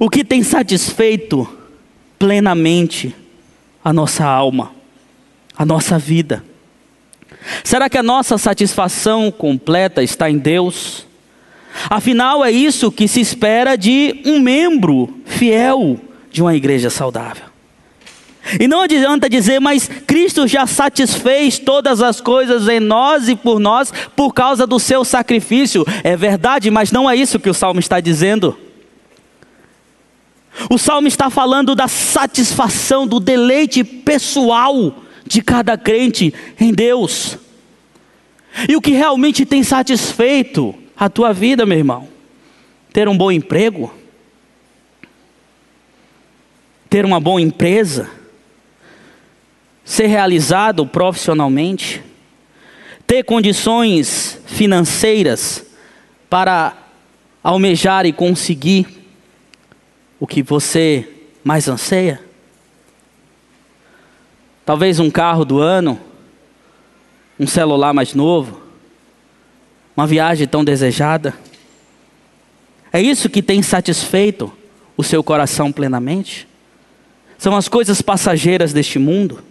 O 0.01 0.09
que 0.09 0.23
tem 0.23 0.45
satisfeito 0.45 1.45
plenamente 2.21 3.17
a 3.85 3.93
nossa 3.93 4.25
alma, 4.25 4.71
a 5.59 5.67
nossa 5.67 5.99
vida? 5.99 6.45
Será 7.65 7.91
que 7.91 7.99
a 7.99 8.03
nossa 8.03 8.39
satisfação 8.39 9.29
completa 9.33 10.05
está 10.05 10.31
em 10.31 10.39
Deus? 10.39 11.11
Afinal, 11.89 12.45
é 12.45 12.51
isso 12.51 12.93
que 12.93 13.09
se 13.09 13.21
espera 13.21 13.77
de 13.77 14.21
um 14.25 14.41
membro 14.41 15.09
fiel 15.25 15.99
de 16.31 16.43
uma 16.43 16.55
igreja 16.55 16.91
saudável. 16.91 17.53
E 18.59 18.67
não 18.67 18.83
adianta 18.83 19.31
dizer, 19.31 19.61
mas 19.61 19.89
Cristo 20.07 20.47
já 20.49 20.67
satisfez 20.67 21.59
todas 21.59 22.03
as 22.03 22.21
coisas 22.21 22.69
em 22.69 22.81
nós 22.81 23.29
e 23.29 23.37
por 23.37 23.61
nós 23.61 23.93
por 24.17 24.33
causa 24.33 24.67
do 24.67 24.79
seu 24.79 25.05
sacrifício. 25.05 25.85
É 26.03 26.17
verdade, 26.17 26.71
mas 26.71 26.91
não 26.91 27.09
é 27.09 27.17
isso 27.17 27.39
que 27.39 27.49
o 27.49 27.55
salmo 27.55 27.81
está 27.81 28.01
dizendo. 28.01 28.59
O 30.69 30.77
salmo 30.77 31.09
está 31.09 31.31
falando 31.31 31.75
da 31.75 31.89
satisfação, 31.89 33.07
do 33.07 33.19
deleite 33.19 33.85
pessoal 33.85 34.97
de 35.25 35.41
cada 35.41 35.79
crente 35.79 36.35
em 36.61 36.73
Deus. 36.73 37.39
E 38.69 38.77
o 38.77 38.81
que 38.81 38.91
realmente 38.91 39.47
tem 39.47 39.63
satisfeito 39.63 40.75
a 40.97 41.09
tua 41.09 41.33
vida, 41.33 41.67
meu 41.67 41.79
irmão? 41.79 42.09
Ter 42.93 43.09
um 43.09 43.17
bom 43.17 43.31
emprego? 43.31 43.93
Ter 46.89 47.05
uma 47.05 47.19
boa 47.19 47.41
empresa? 47.41 48.11
Ser 49.85 50.07
realizado 50.07 50.87
profissionalmente? 50.87 52.03
Ter 53.07 53.25
condições 53.25 54.41
financeiras 54.47 55.67
para 56.31 56.77
almejar 57.43 58.07
e 58.07 58.13
conseguir 58.13 58.87
o 60.21 60.27
que 60.27 60.43
você 60.43 61.09
mais 61.43 61.67
anseia? 61.67 62.23
Talvez 64.65 65.01
um 65.01 65.11
carro 65.11 65.45
do 65.45 65.59
ano, 65.59 65.99
um 67.39 67.47
celular 67.47 67.93
mais 67.93 68.15
novo, 68.15 68.62
uma 69.97 70.07
viagem 70.07 70.47
tão 70.47 70.65
desejada. 70.65 71.35
É 72.93 73.01
isso 73.01 73.29
que 73.29 73.43
tem 73.43 73.63
satisfeito 73.63 74.53
o 74.97 75.03
seu 75.03 75.23
coração 75.23 75.73
plenamente? 75.73 76.47
São 77.39 77.57
as 77.57 77.69
coisas 77.69 78.01
passageiras 78.03 78.73
deste 78.73 78.99
mundo? 78.99 79.43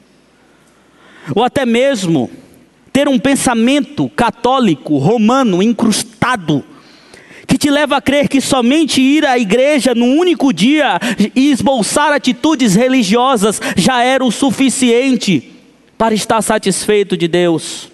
Ou 1.36 1.44
até 1.44 1.66
mesmo 1.66 2.30
ter 2.94 3.08
um 3.08 3.20
pensamento 3.20 4.10
católico, 4.10 4.98
romano, 4.98 5.62
incrustado 5.62 6.64
que 7.52 7.58
te 7.58 7.70
leva 7.70 7.98
a 7.98 8.02
crer 8.02 8.30
que 8.30 8.40
somente 8.40 9.02
ir 9.02 9.26
à 9.26 9.38
igreja 9.38 9.94
no 9.94 10.06
único 10.06 10.54
dia 10.54 10.98
e 11.36 11.52
esboçar 11.52 12.14
atitudes 12.14 12.76
religiosas 12.76 13.60
já 13.76 14.02
era 14.02 14.24
o 14.24 14.32
suficiente 14.32 15.52
para 15.98 16.16
estar 16.16 16.42
satisfeito 16.42 17.18
de 17.18 17.28
Deus. 17.28 17.92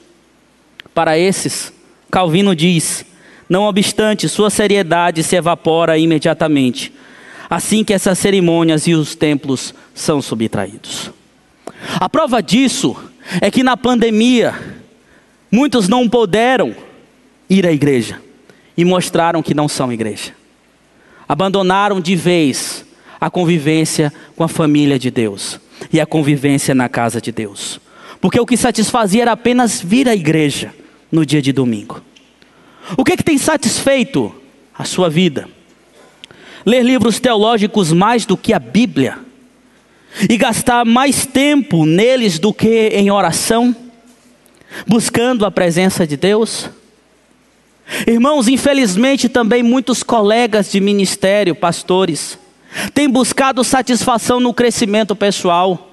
Para 0.94 1.18
esses, 1.18 1.74
Calvino 2.10 2.56
diz: 2.56 3.06
não 3.50 3.64
obstante, 3.64 4.28
sua 4.28 4.50
seriedade 4.50 5.24
se 5.24 5.36
evapora 5.36 5.98
imediatamente, 5.98 6.94
assim 7.50 7.84
que 7.84 7.94
essas 7.94 8.20
cerimônias 8.20 8.88
e 8.88 8.94
os 8.94 9.16
templos 9.16 9.74
são 9.94 10.22
subtraídos. 10.22 11.12
A 12.00 12.10
prova 12.10 12.42
disso 12.42 12.96
é 13.40 13.50
que 13.50 13.64
na 13.64 13.78
pandemia, 13.78 14.54
muitos 15.50 15.88
não 15.88 16.10
puderam 16.10 16.76
ir 17.50 17.66
à 17.66 17.72
igreja 17.72 18.22
e 18.76 18.84
mostraram 18.84 19.42
que 19.42 19.54
não 19.54 19.68
são 19.68 19.92
igreja. 19.94 20.34
Abandonaram 21.28 22.02
de 22.02 22.16
vez 22.16 22.86
a 23.20 23.30
convivência 23.30 24.14
com 24.36 24.44
a 24.44 24.48
família 24.48 25.00
de 25.00 25.10
Deus 25.10 25.60
e 25.92 26.02
a 26.02 26.06
convivência 26.06 26.76
na 26.76 26.90
casa 26.90 27.22
de 27.22 27.32
Deus. 27.32 27.80
Porque 28.20 28.40
o 28.40 28.46
que 28.46 28.58
satisfazia 28.58 29.22
era 29.22 29.32
apenas 29.32 29.82
vir 29.82 30.10
à 30.10 30.16
igreja 30.16 30.74
no 31.12 31.26
dia 31.26 31.42
de 31.42 31.52
domingo. 31.52 32.02
O 32.96 33.04
que, 33.04 33.14
é 33.14 33.18
que 33.18 33.24
tem 33.24 33.38
satisfeito 33.38 34.34
a 34.78 34.86
sua 34.86 35.10
vida? 35.10 35.50
Ler 36.66 36.84
livros 36.84 37.20
teológicos 37.20 37.92
mais 37.92 38.26
do 38.26 38.38
que 38.38 38.54
a 38.54 38.60
Bíblia 38.60 39.20
e 40.30 40.38
gastar 40.38 40.86
mais 40.86 41.26
tempo 41.26 41.86
neles 41.86 42.40
do 42.40 42.54
que 42.54 42.90
em 42.90 43.12
oração, 43.12 43.76
buscando 44.86 45.46
a 45.46 45.52
presença 45.52 46.08
de 46.08 46.18
Deus? 46.18 46.70
Irmãos, 48.06 48.48
infelizmente 48.48 49.30
também 49.30 49.64
muitos 49.64 50.04
colegas 50.04 50.72
de 50.72 50.80
ministério, 50.80 51.56
pastores, 51.56 52.38
têm 52.94 53.10
buscado 53.10 53.64
satisfação 53.64 54.40
no 54.40 54.54
crescimento 54.54 55.16
pessoal. 55.16 55.92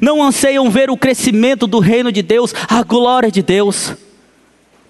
Não 0.00 0.22
anseiam 0.22 0.70
ver 0.70 0.90
o 0.90 0.96
crescimento 0.96 1.66
do 1.66 1.80
reino 1.80 2.10
de 2.12 2.22
Deus, 2.22 2.54
a 2.68 2.82
glória 2.82 3.30
de 3.30 3.42
Deus, 3.42 3.94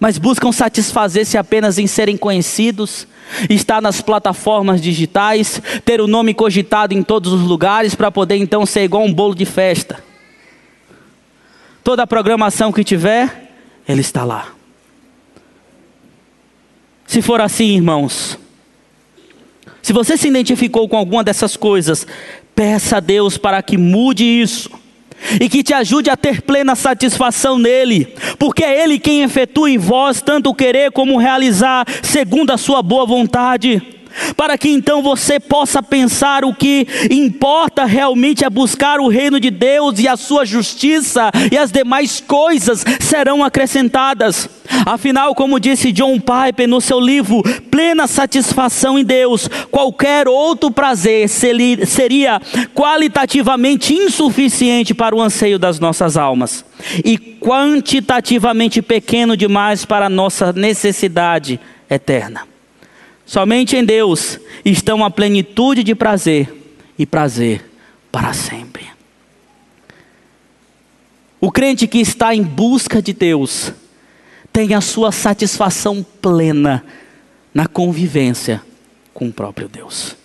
mas 0.02 0.18
buscam 0.18 0.50
satisfazer-se 0.50 1.38
apenas 1.38 1.78
em 1.78 1.86
serem 1.86 2.16
conhecidos, 2.16 3.06
estar 3.48 3.80
nas 3.80 4.00
plataformas 4.00 4.82
digitais, 4.82 5.62
ter 5.84 6.00
o 6.00 6.08
nome 6.08 6.34
cogitado 6.34 6.92
em 6.92 7.04
todos 7.04 7.32
os 7.32 7.42
lugares 7.42 7.94
para 7.94 8.10
poder 8.10 8.34
então 8.34 8.66
ser 8.66 8.82
igual 8.82 9.04
um 9.04 9.14
bolo 9.14 9.32
de 9.32 9.44
festa. 9.44 10.02
Toda 11.84 12.02
a 12.02 12.06
programação 12.08 12.72
que 12.72 12.82
tiver, 12.82 13.52
ele 13.88 14.00
está 14.00 14.24
lá. 14.24 14.48
Se 17.06 17.22
for 17.22 17.40
assim, 17.40 17.76
irmãos, 17.76 18.36
se 19.80 19.92
você 19.92 20.16
se 20.16 20.26
identificou 20.26 20.88
com 20.88 20.96
alguma 20.96 21.22
dessas 21.22 21.56
coisas, 21.56 22.08
peça 22.56 22.96
a 22.96 23.00
Deus 23.00 23.38
para 23.38 23.62
que 23.62 23.78
mude 23.78 24.24
isso 24.24 24.81
e 25.40 25.48
que 25.48 25.62
te 25.62 25.74
ajude 25.74 26.10
a 26.10 26.16
ter 26.16 26.42
plena 26.42 26.74
satisfação 26.74 27.58
nele, 27.58 28.08
porque 28.38 28.64
é 28.64 28.82
Ele 28.82 28.98
quem 28.98 29.22
efetua 29.22 29.70
em 29.70 29.78
vós 29.78 30.20
tanto 30.20 30.50
o 30.50 30.54
querer 30.54 30.92
como 30.92 31.14
o 31.14 31.18
realizar, 31.18 31.86
segundo 32.02 32.50
a 32.50 32.58
Sua 32.58 32.82
boa 32.82 33.06
vontade 33.06 33.82
para 34.36 34.56
que 34.58 34.68
então 34.68 35.02
você 35.02 35.38
possa 35.38 35.82
pensar 35.82 36.44
o 36.44 36.54
que 36.54 36.86
importa 37.10 37.84
realmente 37.84 38.44
é 38.44 38.50
buscar 38.50 39.00
o 39.00 39.08
reino 39.08 39.38
de 39.38 39.50
Deus 39.50 39.98
e 39.98 40.08
a 40.08 40.16
sua 40.16 40.44
justiça, 40.44 41.30
e 41.50 41.56
as 41.56 41.70
demais 41.70 42.20
coisas 42.20 42.84
serão 43.00 43.42
acrescentadas. 43.44 44.48
Afinal, 44.86 45.34
como 45.34 45.60
disse 45.60 45.92
John 45.92 46.18
Piper 46.18 46.68
no 46.68 46.80
seu 46.80 46.98
livro 46.98 47.42
Plena 47.70 48.06
Satisfação 48.06 48.98
em 48.98 49.04
Deus, 49.04 49.48
qualquer 49.70 50.28
outro 50.28 50.70
prazer 50.70 51.28
seria 51.28 52.40
qualitativamente 52.74 53.94
insuficiente 53.94 54.94
para 54.94 55.14
o 55.14 55.20
anseio 55.20 55.58
das 55.58 55.78
nossas 55.78 56.16
almas 56.16 56.64
e 57.04 57.18
quantitativamente 57.18 58.82
pequeno 58.82 59.36
demais 59.36 59.84
para 59.84 60.06
a 60.06 60.10
nossa 60.10 60.52
necessidade 60.52 61.60
eterna. 61.88 62.51
Somente 63.24 63.76
em 63.76 63.84
Deus 63.84 64.38
estão 64.64 65.04
a 65.04 65.10
plenitude 65.10 65.82
de 65.82 65.94
prazer 65.94 66.52
e 66.98 67.06
prazer 67.06 67.64
para 68.10 68.32
sempre. 68.32 68.86
O 71.40 71.50
crente 71.50 71.86
que 71.86 71.98
está 71.98 72.34
em 72.34 72.42
busca 72.42 73.02
de 73.02 73.12
Deus 73.12 73.72
tem 74.52 74.74
a 74.74 74.80
sua 74.80 75.10
satisfação 75.10 76.04
plena 76.20 76.84
na 77.54 77.66
convivência 77.66 78.62
com 79.12 79.28
o 79.28 79.32
próprio 79.32 79.68
Deus. 79.68 80.16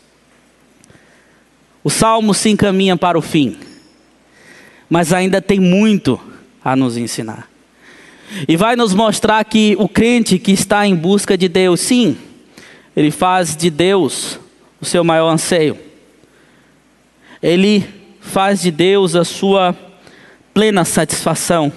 O 1.84 1.90
salmo 1.90 2.34
se 2.34 2.50
encaminha 2.50 2.98
para 2.98 3.18
o 3.18 3.22
fim, 3.22 3.58
mas 4.90 5.14
ainda 5.14 5.42
tem 5.42 5.60
muito 5.60 6.20
a 6.64 6.76
nos 6.76 6.98
ensinar. 6.98 7.50
E 8.48 8.58
vai 8.58 8.76
nos 8.76 8.94
mostrar 8.94 9.44
que 9.46 9.76
o 9.80 9.88
crente 9.88 10.38
que 10.38 10.52
está 10.52 10.86
em 10.86 10.96
busca 10.96 11.38
de 11.38 11.48
Deus, 11.48 11.80
sim, 11.80 12.18
ele 12.98 13.12
faz 13.12 13.56
de 13.56 13.70
Deus 13.70 14.40
o 14.82 14.86
seu 14.86 15.04
maior 15.04 15.30
anseio. 15.30 15.78
Ele 17.44 17.88
faz 18.20 18.60
de 18.60 18.72
Deus 18.72 19.16
a 19.16 19.24
sua 19.24 19.78
plena 20.52 20.84
satisfação. 20.84 21.72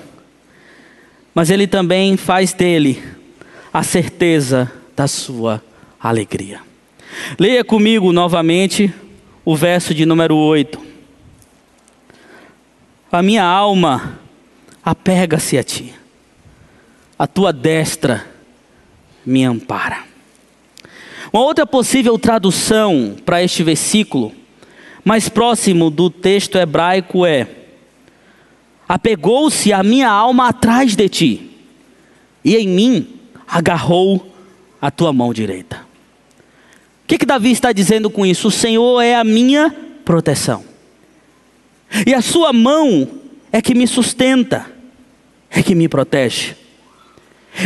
Mas 1.34 1.50
ele 1.50 1.66
também 1.66 2.16
faz 2.16 2.54
dele 2.54 3.04
a 3.70 3.82
certeza 3.82 4.72
da 4.96 5.06
sua 5.06 5.62
alegria. 6.00 6.62
Leia 7.38 7.62
comigo 7.62 8.14
novamente 8.14 8.90
o 9.44 9.54
verso 9.54 9.92
de 9.92 10.06
número 10.06 10.34
8. 10.34 10.80
A 13.12 13.22
minha 13.22 13.44
alma 13.44 14.18
apega-se 14.82 15.58
a 15.58 15.62
ti, 15.62 15.92
a 17.18 17.26
tua 17.26 17.52
destra 17.52 18.24
me 19.26 19.44
ampara. 19.44 20.09
Uma 21.32 21.42
outra 21.44 21.64
possível 21.64 22.18
tradução 22.18 23.14
para 23.24 23.42
este 23.42 23.62
versículo, 23.62 24.32
mais 25.04 25.28
próximo 25.28 25.88
do 25.88 26.10
texto 26.10 26.58
hebraico, 26.58 27.24
é: 27.24 27.46
Apegou-se 28.88 29.72
a 29.72 29.82
minha 29.82 30.10
alma 30.10 30.48
atrás 30.48 30.96
de 30.96 31.08
ti, 31.08 31.50
e 32.44 32.56
em 32.56 32.66
mim 32.66 33.08
agarrou 33.46 34.34
a 34.82 34.90
tua 34.90 35.12
mão 35.12 35.32
direita. 35.32 35.86
O 37.04 37.06
que, 37.06 37.18
que 37.18 37.26
Davi 37.26 37.52
está 37.52 37.72
dizendo 37.72 38.10
com 38.10 38.26
isso? 38.26 38.48
O 38.48 38.52
Senhor 38.52 39.00
é 39.00 39.14
a 39.14 39.22
minha 39.22 39.74
proteção, 40.04 40.64
e 42.04 42.12
a 42.12 42.20
sua 42.20 42.52
mão 42.52 43.08
é 43.52 43.62
que 43.62 43.74
me 43.74 43.86
sustenta, 43.86 44.66
é 45.48 45.62
que 45.62 45.76
me 45.76 45.88
protege. 45.88 46.56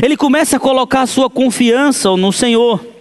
Ele 0.03 0.17
começa 0.17 0.57
a 0.57 0.61
colocar 0.61 1.03
a 1.03 1.07
sua 1.07 1.31
confiança 1.31 2.15
no 2.17 2.33
Senhor. 2.33 2.94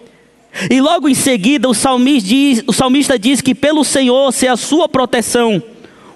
E 0.70 0.80
logo 0.80 1.10
em 1.10 1.16
seguida, 1.16 1.68
o 1.68 1.74
salmista, 1.74 2.30
diz, 2.30 2.64
o 2.68 2.74
salmista 2.74 3.18
diz 3.18 3.42
que 3.42 3.56
pelo 3.56 3.84
Senhor 3.84 4.32
ser 4.32 4.48
a 4.48 4.58
sua 4.58 4.88
proteção, 4.88 5.62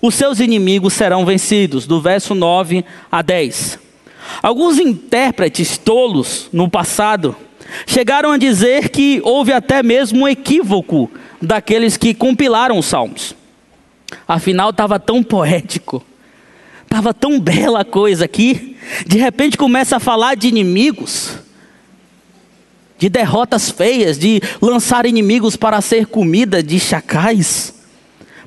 os 0.01 0.13
seus 0.13 0.39
inimigos 0.39 0.93
serão 0.93 1.25
vencidos, 1.25 1.87
do 1.87 1.99
verso 1.99 2.35
9 2.35 2.85
a 3.11 3.21
10. 3.21 3.79
Alguns 4.41 4.77
intérpretes 4.77 5.77
tolos 5.77 6.49
no 6.53 6.69
passado 6.69 7.35
chegaram 7.85 8.31
a 8.31 8.37
dizer 8.37 8.89
que 8.89 9.19
houve 9.23 9.51
até 9.51 9.81
mesmo 9.81 10.23
um 10.23 10.27
equívoco 10.27 11.09
daqueles 11.41 11.97
que 11.97 12.13
compilaram 12.13 12.77
os 12.77 12.85
salmos. 12.85 13.35
Afinal, 14.27 14.69
estava 14.69 14.99
tão 14.99 15.23
poético, 15.23 16.03
estava 16.83 17.13
tão 17.13 17.39
bela 17.39 17.81
a 17.81 17.85
coisa 17.85 18.25
aqui, 18.25 18.77
de 19.05 19.17
repente 19.17 19.57
começa 19.57 19.97
a 19.97 19.99
falar 19.99 20.35
de 20.35 20.47
inimigos 20.47 21.46
de 22.97 23.09
derrotas 23.09 23.69
feias, 23.69 24.17
de 24.17 24.41
lançar 24.61 25.05
inimigos 25.05 25.55
para 25.55 25.81
ser 25.81 26.07
comida 26.07 26.61
de 26.63 26.79
chacais. 26.79 27.73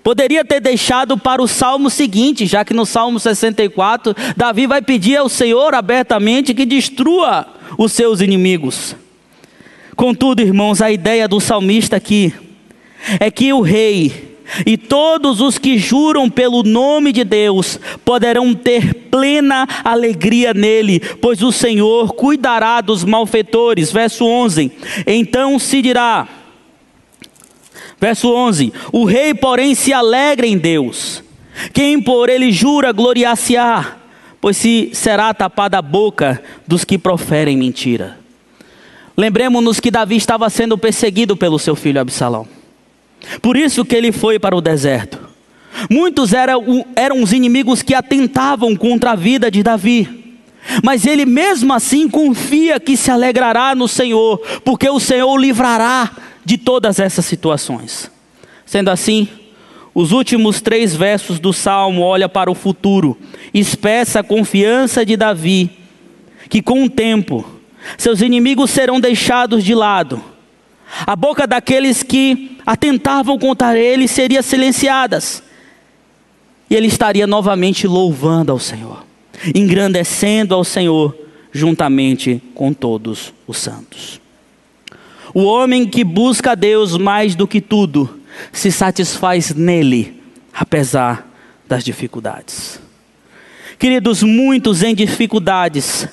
Poderia 0.03 0.45
ter 0.45 0.61
deixado 0.61 1.19
para 1.19 1.43
o 1.43 1.49
salmo 1.49 1.91
seguinte, 1.91 2.47
já 2.47 2.65
que 2.65 2.73
no 2.73 2.87
salmo 2.87 3.21
64, 3.21 4.15
Davi 4.37 4.67
vai 4.67 4.81
pedir 4.81 5.17
ao 5.17 5.29
Senhor 5.29 5.75
abertamente 5.75 6.55
que 6.55 6.65
destrua 6.65 7.47
os 7.77 7.93
seus 7.93 8.21
inimigos. 8.21 8.97
Contudo, 9.95 10.41
irmãos, 10.41 10.81
a 10.81 10.91
ideia 10.91 11.29
do 11.29 11.39
salmista 11.39 11.97
aqui 11.97 12.33
é 13.19 13.31
que 13.31 13.53
o 13.53 13.61
rei 13.61 14.30
e 14.67 14.77
todos 14.77 15.41
os 15.41 15.59
que 15.59 15.79
juram 15.79 16.29
pelo 16.29 16.63
nome 16.63 17.13
de 17.13 17.25
Deus 17.25 17.79
poderão 18.05 18.55
ter 18.55 18.95
plena 19.11 19.67
alegria 19.85 20.53
nele, 20.53 21.01
pois 21.01 21.43
o 21.43 21.53
Senhor 21.53 22.13
cuidará 22.15 22.81
dos 22.81 23.05
malfeitores. 23.05 23.93
Verso 23.93 24.25
11: 24.25 24.73
Então 25.07 25.59
se 25.59 25.83
dirá, 25.83 26.29
verso 28.01 28.33
11: 28.33 28.73
O 28.93 29.05
rei, 29.05 29.35
porém, 29.35 29.75
se 29.75 29.93
alegra 29.93 30.47
em 30.47 30.59
Deus, 30.59 31.23
quem 31.73 32.01
por 32.01 32.29
ele 32.29 32.51
jura 32.53 32.93
gloriar-se-á, 32.93 33.97
pois 34.41 34.57
se 34.57 34.91
será 34.93 35.33
tapada 35.35 35.79
a 35.79 35.83
boca 35.83 36.43
dos 36.67 36.85
que 36.85 36.99
proferem 36.99 37.57
mentira. 37.57 38.19
Lembremos-nos 39.17 39.81
que 39.81 39.91
Davi 39.91 40.17
estava 40.17 40.49
sendo 40.49 40.79
perseguido 40.79 41.37
pelo 41.37 41.59
seu 41.59 41.77
filho 41.77 42.01
Absalão. 42.01 42.60
Por 43.41 43.57
isso 43.57 43.85
que 43.85 43.95
ele 43.95 44.13
foi 44.13 44.39
para 44.39 44.57
o 44.57 44.61
deserto. 44.61 45.19
Muitos 45.89 46.33
eram, 46.33 46.85
eram 46.97 47.23
os 47.23 47.33
inimigos 47.33 47.83
que 47.83 47.95
atentavam 47.95 48.75
contra 48.75 49.13
a 49.13 49.17
vida 49.17 49.51
de 49.51 49.63
Davi. 49.63 50.37
Mas 50.83 51.07
ele 51.07 51.25
mesmo 51.25 51.73
assim 51.73 52.09
confia 52.09 52.79
que 52.79 52.97
se 52.97 53.11
alegrará 53.11 53.75
no 53.75 53.89
Senhor, 53.89 54.39
porque 54.65 54.89
o 54.89 55.01
Senhor 55.01 55.29
o 55.29 55.37
livrará 55.37 56.11
de 56.45 56.59
todas 56.59 56.99
essas 56.99 57.25
situações. 57.25 58.11
Sendo 58.67 58.91
assim, 58.91 59.29
os 59.95 60.13
últimos 60.13 60.61
três 60.61 60.95
versos 60.95 61.39
do 61.39 61.53
salmo 61.53 62.03
olha 62.03 62.29
para 62.29 62.51
o 62.51 62.55
futuro, 62.55 63.19
expressa 63.55 64.21
a 64.21 64.25
confiança 64.25 65.05
de 65.05 65.17
Davi, 65.17 65.71
que 66.49 66.61
com 66.61 66.85
o 66.85 66.91
tempo 66.91 67.45
seus 67.97 68.21
inimigos 68.21 68.71
serão 68.71 69.01
deixados 69.01 69.65
de 69.65 69.75
lado 69.75 70.23
a 71.07 71.17
boca 71.17 71.47
daqueles 71.47 72.03
que 72.03 72.59
atentavam 72.71 73.37
contra 73.37 73.77
ele 73.77 74.07
seria 74.07 74.43
silenciadas. 74.43 75.43
E 76.71 76.77
ele 76.77 76.87
estaria 76.87 77.27
novamente 77.27 77.85
louvando 77.85 78.53
ao 78.53 78.61
Senhor, 78.61 79.05
engrandecendo 79.53 80.55
ao 80.55 80.63
Senhor 80.63 81.17
juntamente 81.51 82.41
com 82.55 82.73
todos 82.73 83.35
os 83.45 83.59
santos. 83.59 84.21
O 85.35 85.43
homem 85.43 85.85
que 85.85 86.05
busca 86.05 86.53
a 86.53 86.55
Deus 86.55 86.97
mais 86.97 87.35
do 87.35 87.45
que 87.45 87.61
tudo 87.61 88.21
se 88.53 88.71
satisfaz 88.71 89.53
nele, 89.53 90.23
apesar 90.55 91.29
das 91.69 91.83
dificuldades. 91.83 92.81
Queridos, 93.81 94.23
muitos 94.23 94.85
em 94.85 94.95
dificuldades 94.95 96.07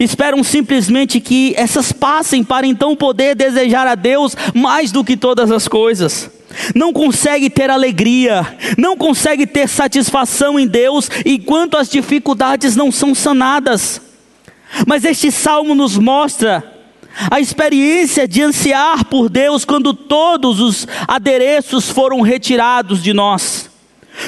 Esperam 0.00 0.42
simplesmente 0.42 1.20
que 1.20 1.54
essas 1.56 1.92
passem 1.92 2.42
para 2.42 2.66
então 2.66 2.96
poder 2.96 3.34
desejar 3.34 3.86
a 3.86 3.94
Deus 3.94 4.36
mais 4.54 4.90
do 4.90 5.04
que 5.04 5.16
todas 5.16 5.50
as 5.50 5.68
coisas. 5.68 6.30
Não 6.74 6.92
consegue 6.92 7.50
ter 7.50 7.70
alegria, 7.70 8.46
não 8.78 8.96
consegue 8.96 9.46
ter 9.46 9.68
satisfação 9.68 10.58
em 10.58 10.66
Deus 10.66 11.10
enquanto 11.24 11.76
as 11.76 11.88
dificuldades 11.88 12.74
não 12.74 12.90
são 12.90 13.14
sanadas. 13.14 14.00
Mas 14.86 15.04
este 15.04 15.30
salmo 15.30 15.74
nos 15.74 15.96
mostra 15.96 16.76
a 17.30 17.40
experiência 17.40 18.28
de 18.28 18.42
ansiar 18.42 19.04
por 19.06 19.28
Deus 19.28 19.64
quando 19.64 19.94
todos 19.94 20.60
os 20.60 20.86
adereços 21.08 21.88
foram 21.88 22.20
retirados 22.20 23.02
de 23.02 23.12
nós, 23.12 23.70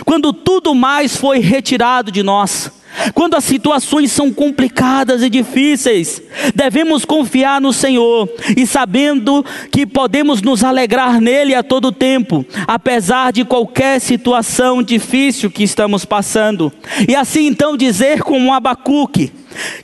quando 0.05 0.33
tudo 0.33 0.75
mais 0.75 1.17
foi 1.17 1.39
retirado 1.39 2.11
de 2.11 2.23
nós. 2.23 2.71
Quando 3.15 3.35
as 3.35 3.45
situações 3.45 4.11
são 4.11 4.33
complicadas 4.33 5.23
e 5.23 5.31
difíceis, 5.31 6.21
devemos 6.55 7.05
confiar 7.05 7.61
no 7.61 7.73
Senhor 7.73 8.29
e 8.57 8.67
sabendo 8.67 9.45
que 9.71 9.87
podemos 9.87 10.43
nos 10.43 10.65
alegrar 10.65 11.21
nele 11.21 11.55
a 11.55 11.63
todo 11.63 11.93
tempo, 11.93 12.45
apesar 12.67 13.33
de 13.33 13.45
qualquer 13.45 14.01
situação 14.01 14.83
difícil 14.83 15.51
que 15.51 15.63
estamos 15.63 16.05
passando. 16.05 16.73
E 17.09 17.15
assim 17.15 17.47
então 17.47 17.77
dizer 17.77 18.23
como 18.23 18.53
Abacuque, 18.53 19.33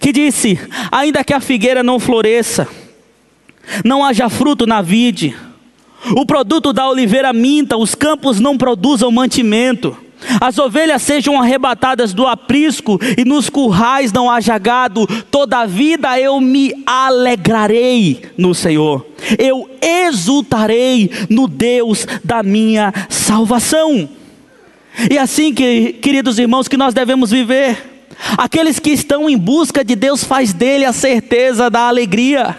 que 0.00 0.12
disse: 0.12 0.58
Ainda 0.90 1.24
que 1.24 1.32
a 1.32 1.40
figueira 1.40 1.82
não 1.82 2.00
floresça, 2.00 2.66
não 3.84 4.04
haja 4.04 4.28
fruto 4.28 4.66
na 4.66 4.82
vide, 4.82 5.36
o 6.16 6.26
produto 6.26 6.72
da 6.72 6.88
oliveira 6.88 7.32
minta, 7.32 7.76
os 7.76 7.94
campos 7.94 8.40
não 8.40 8.58
produzam 8.58 9.10
mantimento 9.10 9.96
as 10.40 10.58
ovelhas 10.58 11.02
sejam 11.02 11.40
arrebatadas 11.40 12.12
do 12.12 12.26
aprisco 12.26 12.98
e 13.16 13.24
nos 13.24 13.48
currais 13.48 14.12
não 14.12 14.30
haja 14.30 14.58
gado, 14.58 15.06
toda 15.30 15.58
a 15.58 15.66
vida 15.66 16.18
eu 16.18 16.40
me 16.40 16.72
alegrarei 16.86 18.22
no 18.36 18.54
Senhor, 18.54 19.06
eu 19.38 19.68
exultarei 19.80 21.10
no 21.28 21.46
Deus 21.48 22.06
da 22.22 22.42
minha 22.42 22.92
salvação. 23.08 24.08
E 25.10 25.18
assim, 25.18 25.52
que, 25.52 25.94
queridos 25.94 26.38
irmãos, 26.38 26.68
que 26.68 26.76
nós 26.76 26.94
devemos 26.94 27.30
viver. 27.30 27.92
Aqueles 28.38 28.78
que 28.78 28.90
estão 28.90 29.28
em 29.28 29.36
busca 29.36 29.84
de 29.84 29.96
Deus 29.96 30.22
faz 30.22 30.52
dele 30.52 30.84
a 30.84 30.92
certeza 30.92 31.68
da 31.68 31.88
alegria. 31.88 32.56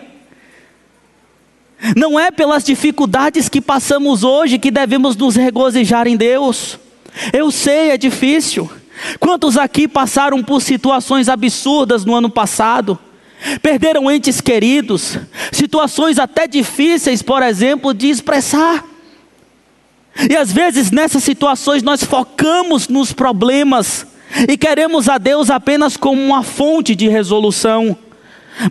Não 1.96 2.20
é 2.20 2.32
pelas 2.32 2.64
dificuldades 2.64 3.50
que 3.50 3.62
passamos 3.62 4.24
hoje 4.24 4.58
que 4.58 4.72
devemos 4.72 5.16
nos 5.16 5.36
regozijar 5.36 6.08
em 6.08 6.18
Deus. 6.18 6.80
Eu 7.34 7.52
sei, 7.52 7.92
é 7.92 7.98
difícil. 7.98 8.70
Quantos 9.20 9.58
aqui 9.58 9.88
passaram 9.88 10.42
por 10.44 10.62
situações 10.62 11.30
absurdas 11.30 12.06
no 12.06 12.16
ano 12.16 12.30
passado? 12.30 12.98
Perderam 13.62 14.10
entes 14.10 14.42
queridos, 14.42 15.20
situações 15.52 16.18
até 16.18 16.48
difíceis, 16.48 17.22
por 17.22 17.44
exemplo, 17.44 17.94
de 17.94 18.08
expressar. 18.08 18.84
E 20.30 20.36
às 20.36 20.52
vezes 20.52 20.92
nessas 20.92 21.24
situações 21.24 21.84
nós 21.84 22.04
focamos 22.04 22.88
nos 22.88 23.12
problemas 23.12 24.08
e 24.48 24.58
queremos 24.58 25.10
a 25.10 25.18
Deus 25.18 25.50
apenas 25.50 25.98
como 25.98 26.22
uma 26.22 26.42
fonte 26.42 26.96
de 26.96 27.08
resolução. 27.08 27.98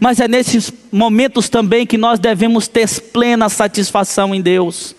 Mas 0.00 0.18
é 0.18 0.26
nesses 0.26 0.72
momentos 0.90 1.48
também 1.48 1.86
que 1.86 1.98
nós 1.98 2.18
devemos 2.18 2.66
ter 2.66 2.88
plena 3.12 3.48
satisfação 3.50 4.34
em 4.34 4.40
Deus. 4.40 4.96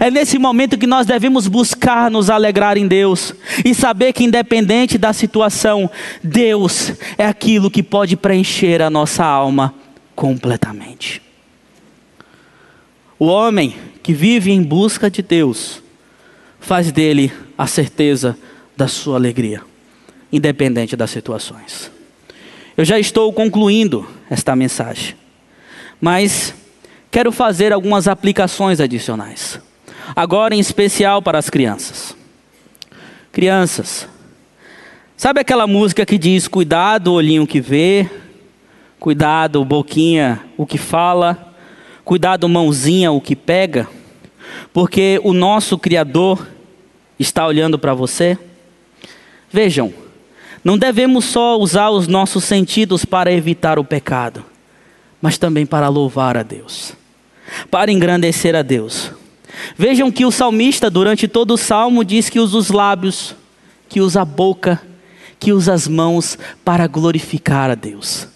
É 0.00 0.10
nesse 0.10 0.38
momento 0.38 0.78
que 0.78 0.86
nós 0.86 1.06
devemos 1.06 1.46
buscar 1.46 2.10
nos 2.10 2.30
alegrar 2.30 2.76
em 2.76 2.86
Deus 2.86 3.34
e 3.64 3.74
saber 3.74 4.12
que, 4.12 4.24
independente 4.24 4.96
da 4.96 5.12
situação, 5.12 5.90
Deus 6.22 6.92
é 7.18 7.26
aquilo 7.26 7.70
que 7.70 7.82
pode 7.82 8.16
preencher 8.16 8.80
a 8.80 8.88
nossa 8.88 9.24
alma 9.24 9.74
completamente. 10.14 11.20
O 13.18 13.26
homem 13.26 13.74
que 14.02 14.12
vive 14.12 14.50
em 14.50 14.62
busca 14.62 15.10
de 15.10 15.22
Deus 15.22 15.82
faz 16.60 16.90
dele 16.90 17.32
a 17.56 17.66
certeza 17.66 18.36
da 18.76 18.88
sua 18.88 19.16
alegria, 19.16 19.62
independente 20.32 20.96
das 20.96 21.10
situações. 21.10 21.90
Eu 22.76 22.84
já 22.84 22.98
estou 22.98 23.32
concluindo 23.32 24.08
esta 24.28 24.56
mensagem, 24.56 25.14
mas 26.00 26.54
quero 27.14 27.30
fazer 27.30 27.72
algumas 27.72 28.08
aplicações 28.08 28.80
adicionais. 28.80 29.60
Agora, 30.16 30.52
em 30.52 30.58
especial 30.58 31.22
para 31.22 31.38
as 31.38 31.48
crianças. 31.48 32.16
Crianças, 33.30 34.08
sabe 35.16 35.38
aquela 35.38 35.64
música 35.64 36.04
que 36.04 36.18
diz: 36.18 36.48
Cuidado, 36.48 37.12
olhinho 37.12 37.46
que 37.46 37.60
vê, 37.60 38.10
cuidado, 38.98 39.64
boquinha, 39.64 40.40
o 40.56 40.66
que 40.66 40.76
fala, 40.76 41.54
cuidado, 42.04 42.48
mãozinha, 42.48 43.12
o 43.12 43.20
que 43.20 43.36
pega? 43.36 43.86
Porque 44.72 45.20
o 45.22 45.32
nosso 45.32 45.78
Criador 45.78 46.44
está 47.16 47.46
olhando 47.46 47.78
para 47.78 47.94
você. 47.94 48.36
Vejam, 49.52 49.94
não 50.64 50.76
devemos 50.76 51.26
só 51.26 51.56
usar 51.60 51.90
os 51.90 52.08
nossos 52.08 52.42
sentidos 52.42 53.04
para 53.04 53.32
evitar 53.32 53.78
o 53.78 53.84
pecado, 53.84 54.44
mas 55.22 55.38
também 55.38 55.64
para 55.64 55.88
louvar 55.88 56.36
a 56.36 56.42
Deus, 56.42 57.03
para 57.70 57.92
engrandecer 57.92 58.54
a 58.54 58.62
Deus. 58.62 59.12
Vejam 59.76 60.10
que 60.10 60.24
o 60.24 60.30
salmista, 60.30 60.90
durante 60.90 61.28
todo 61.28 61.54
o 61.54 61.58
salmo, 61.58 62.04
diz 62.04 62.28
que 62.28 62.40
usa 62.40 62.56
os 62.56 62.70
lábios, 62.70 63.34
que 63.88 64.00
usa 64.00 64.22
a 64.22 64.24
boca, 64.24 64.80
que 65.38 65.52
usa 65.52 65.72
as 65.72 65.86
mãos 65.86 66.38
para 66.64 66.86
glorificar 66.86 67.70
a 67.70 67.74
Deus, 67.74 68.28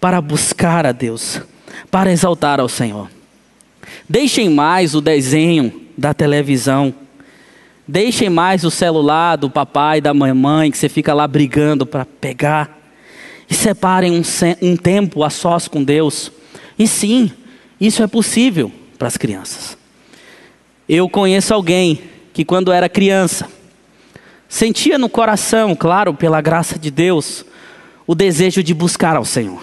para 0.00 0.20
buscar 0.20 0.86
a 0.86 0.92
Deus, 0.92 1.40
para 1.90 2.12
exaltar 2.12 2.60
ao 2.60 2.68
Senhor. 2.68 3.10
Deixem 4.08 4.48
mais 4.48 4.94
o 4.94 5.00
desenho 5.00 5.72
da 5.96 6.14
televisão, 6.14 6.94
deixem 7.86 8.30
mais 8.30 8.64
o 8.64 8.70
celular 8.70 9.36
do 9.36 9.50
papai 9.50 9.98
e 9.98 10.00
da 10.00 10.14
mamãe, 10.14 10.70
que 10.70 10.78
você 10.78 10.88
fica 10.88 11.12
lá 11.12 11.26
brigando 11.26 11.84
para 11.84 12.04
pegar, 12.04 12.78
e 13.48 13.54
separem 13.54 14.12
um, 14.12 14.22
um 14.62 14.76
tempo 14.76 15.22
a 15.22 15.30
sós 15.30 15.68
com 15.68 15.82
Deus. 15.82 16.32
E 16.78 16.86
sim, 16.86 17.30
isso 17.86 18.00
é 18.00 18.06
possível 18.06 18.70
para 18.96 19.08
as 19.08 19.16
crianças. 19.16 19.76
Eu 20.88 21.08
conheço 21.08 21.52
alguém 21.52 22.00
que, 22.32 22.44
quando 22.44 22.70
era 22.70 22.88
criança, 22.88 23.48
sentia 24.48 24.96
no 24.96 25.08
coração, 25.08 25.74
claro, 25.74 26.14
pela 26.14 26.40
graça 26.40 26.78
de 26.78 26.92
Deus, 26.92 27.44
o 28.06 28.14
desejo 28.14 28.62
de 28.62 28.72
buscar 28.72 29.16
ao 29.16 29.24
Senhor, 29.24 29.60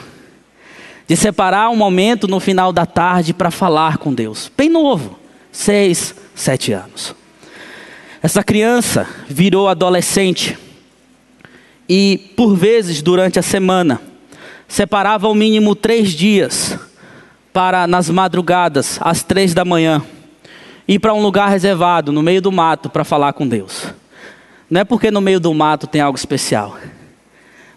de 1.07 1.15
separar 1.15 1.69
um 1.69 1.77
momento 1.77 2.27
no 2.27 2.41
final 2.41 2.73
da 2.73 2.85
tarde 2.85 3.33
para 3.33 3.49
falar 3.51 3.97
com 3.97 4.13
Deus, 4.13 4.51
bem 4.57 4.67
novo, 4.67 5.17
seis, 5.49 6.13
sete 6.35 6.73
anos. 6.73 7.15
Essa 8.21 8.43
criança 8.43 9.07
virou 9.29 9.69
adolescente 9.69 10.57
e, 11.87 12.33
por 12.35 12.53
vezes, 12.53 13.01
durante 13.01 13.39
a 13.39 13.41
semana, 13.41 14.01
separava 14.67 15.27
ao 15.27 15.33
mínimo 15.33 15.73
três 15.73 16.09
dias 16.09 16.77
para, 17.53 17.87
nas 17.87 18.09
madrugadas, 18.09 18.99
às 19.01 19.23
três 19.23 19.53
da 19.53 19.65
manhã, 19.65 20.01
ir 20.87 20.99
para 20.99 21.13
um 21.13 21.21
lugar 21.21 21.49
reservado, 21.49 22.11
no 22.11 22.21
meio 22.21 22.41
do 22.41 22.51
mato, 22.51 22.89
para 22.89 23.03
falar 23.03 23.33
com 23.33 23.47
Deus. 23.47 23.87
Não 24.69 24.81
é 24.81 24.83
porque 24.83 25.09
no 25.09 25.21
meio 25.21 25.39
do 25.39 25.53
mato 25.53 25.87
tem 25.87 26.01
algo 26.01 26.17
especial, 26.17 26.77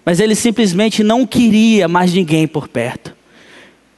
mas 0.05 0.21
ele 0.21 0.35
simplesmente 0.35 1.03
não 1.03 1.27
queria 1.27 1.89
mais 1.89 2.13
ninguém 2.13 2.47
por 2.47 2.69
perto. 2.69 3.15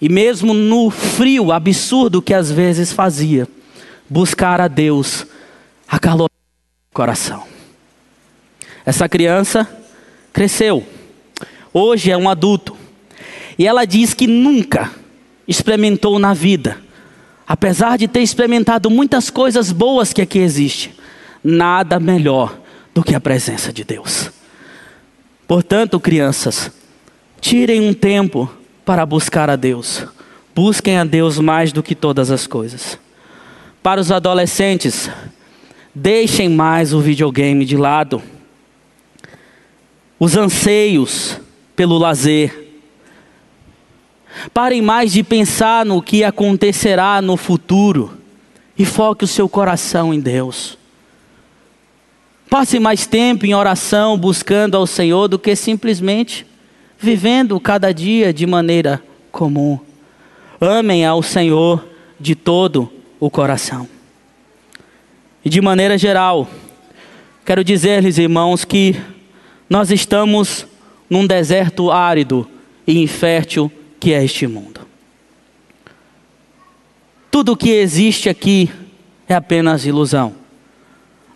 E 0.00 0.08
mesmo 0.08 0.52
no 0.52 0.90
frio 0.90 1.50
absurdo 1.50 2.22
que 2.22 2.34
às 2.34 2.50
vezes 2.50 2.92
fazia, 2.92 3.48
buscar 4.08 4.60
a 4.60 4.68
Deus 4.68 5.26
acalou 5.88 6.26
o 6.26 6.94
coração. 6.94 7.42
Essa 8.84 9.08
criança 9.08 9.68
cresceu, 10.32 10.84
hoje 11.72 12.10
é 12.10 12.16
um 12.16 12.28
adulto, 12.28 12.76
e 13.58 13.66
ela 13.66 13.84
diz 13.84 14.12
que 14.12 14.26
nunca 14.26 14.90
experimentou 15.46 16.18
na 16.18 16.34
vida 16.34 16.84
apesar 17.46 17.98
de 17.98 18.08
ter 18.08 18.20
experimentado 18.20 18.90
muitas 18.90 19.30
coisas 19.30 19.70
boas 19.70 20.12
que 20.12 20.22
aqui 20.22 20.38
existem, 20.38 20.92
nada 21.42 22.00
melhor 22.00 22.58
do 22.94 23.02
que 23.02 23.14
a 23.14 23.20
presença 23.20 23.72
de 23.72 23.84
Deus. 23.84 24.30
Portanto, 25.46 26.00
crianças, 26.00 26.70
tirem 27.40 27.86
um 27.86 27.92
tempo 27.92 28.50
para 28.84 29.04
buscar 29.04 29.50
a 29.50 29.56
Deus. 29.56 30.06
Busquem 30.54 30.96
a 30.96 31.04
Deus 31.04 31.38
mais 31.38 31.72
do 31.72 31.82
que 31.82 31.94
todas 31.94 32.30
as 32.30 32.46
coisas. 32.46 32.98
Para 33.82 34.00
os 34.00 34.10
adolescentes, 34.10 35.10
deixem 35.94 36.48
mais 36.48 36.94
o 36.94 37.00
videogame 37.00 37.64
de 37.64 37.76
lado. 37.76 38.22
Os 40.18 40.36
anseios 40.36 41.38
pelo 41.76 41.98
lazer, 41.98 42.63
Parem 44.52 44.82
mais 44.82 45.12
de 45.12 45.22
pensar 45.22 45.84
no 45.84 46.02
que 46.02 46.24
acontecerá 46.24 47.20
no 47.22 47.36
futuro 47.36 48.18
e 48.78 48.84
foque 48.84 49.24
o 49.24 49.28
seu 49.28 49.48
coração 49.48 50.12
em 50.12 50.20
Deus. 50.20 50.76
Passe 52.50 52.78
mais 52.78 53.06
tempo 53.06 53.46
em 53.46 53.54
oração 53.54 54.16
buscando 54.18 54.76
ao 54.76 54.86
Senhor 54.86 55.28
do 55.28 55.38
que 55.38 55.56
simplesmente 55.56 56.46
vivendo 56.98 57.58
cada 57.58 57.92
dia 57.92 58.32
de 58.32 58.46
maneira 58.46 59.02
comum. 59.30 59.78
Amem 60.60 61.04
ao 61.04 61.22
Senhor 61.22 61.84
de 62.18 62.34
todo 62.34 62.90
o 63.18 63.28
coração. 63.28 63.88
E 65.44 65.50
de 65.50 65.60
maneira 65.60 65.98
geral, 65.98 66.48
quero 67.44 67.62
dizer-lhes, 67.62 68.18
irmãos, 68.18 68.64
que 68.64 68.96
nós 69.68 69.90
estamos 69.90 70.66
num 71.10 71.26
deserto 71.26 71.90
árido 71.90 72.48
e 72.86 73.02
infértil 73.02 73.70
que 74.04 74.12
é 74.12 74.22
este 74.22 74.46
mundo. 74.46 74.82
Tudo 77.30 77.52
o 77.52 77.56
que 77.56 77.70
existe 77.70 78.28
aqui 78.28 78.70
é 79.26 79.32
apenas 79.32 79.86
ilusão. 79.86 80.34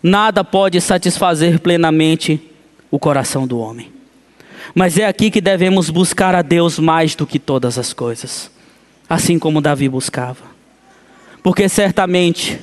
Nada 0.02 0.44
pode 0.44 0.78
satisfazer 0.78 1.60
plenamente 1.60 2.38
o 2.90 2.98
coração 2.98 3.46
do 3.46 3.58
homem. 3.58 3.90
Mas 4.74 4.98
é 4.98 5.06
aqui 5.06 5.30
que 5.30 5.40
devemos 5.40 5.88
buscar 5.88 6.34
a 6.34 6.42
Deus 6.42 6.78
mais 6.78 7.14
do 7.14 7.26
que 7.26 7.38
todas 7.38 7.78
as 7.78 7.94
coisas, 7.94 8.50
assim 9.08 9.38
como 9.38 9.62
Davi 9.62 9.88
buscava. 9.88 10.44
Porque 11.42 11.70
certamente 11.70 12.60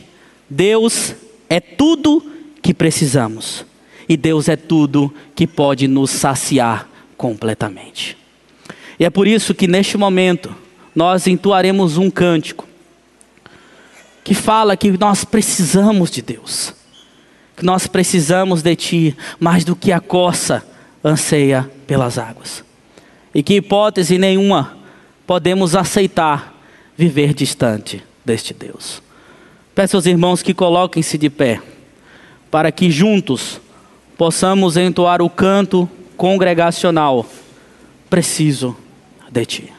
Deus 0.47 1.16
é 1.49 1.60
tudo 1.60 2.32
que 2.62 2.76
precisamos, 2.76 3.66
e 4.08 4.16
Deus 4.16 4.49
é 4.49 4.56
tudo 4.56 5.12
que 5.34 5.47
pode 5.47 5.88
nos 5.88 6.12
saciar 6.12 6.88
completamente. 7.18 8.24
E 9.00 9.06
é 9.06 9.10
por 9.10 9.28
isso 9.28 9.54
que 9.54 9.68
neste 9.68 9.98
momento 9.98 10.56
nós 10.96 11.28
entoaremos 11.28 11.98
um 11.98 12.10
cântico 12.10 12.66
que 14.24 14.34
fala 14.34 14.76
que 14.76 14.98
nós 14.98 15.24
precisamos 15.24 16.10
de 16.10 16.22
Deus, 16.22 16.74
que 17.56 17.64
nós 17.64 17.86
precisamos 17.86 18.62
de 18.64 18.76
Ti 18.76 19.18
mais 19.39 19.64
do 19.64 19.76
que 19.76 19.91
a 19.91 20.00
coça 20.00 20.66
anseia 21.04 21.70
pelas 21.86 22.18
águas, 22.18 22.64
e 23.34 23.43
que 23.43 23.56
hipótese 23.56 24.18
nenhuma 24.18 24.78
podemos 25.28 25.76
aceitar 25.76 26.56
viver 26.98 27.34
distante 27.34 28.04
deste 28.24 28.54
Deus. 28.54 29.04
Peço 29.76 29.98
aos 29.98 30.06
irmãos 30.06 30.41
que 30.41 30.54
coloquem-se 30.54 31.18
de 31.18 31.30
pé, 31.30 31.62
para 32.50 32.72
que 32.72 32.89
juntos 32.89 33.60
possamos 34.18 34.78
entoar 34.78 35.22
o 35.22 35.30
canto 35.30 35.89
congregacional. 36.16 37.26
Preciso 38.10 38.76
de 39.36 39.46
Ti. 39.46 39.75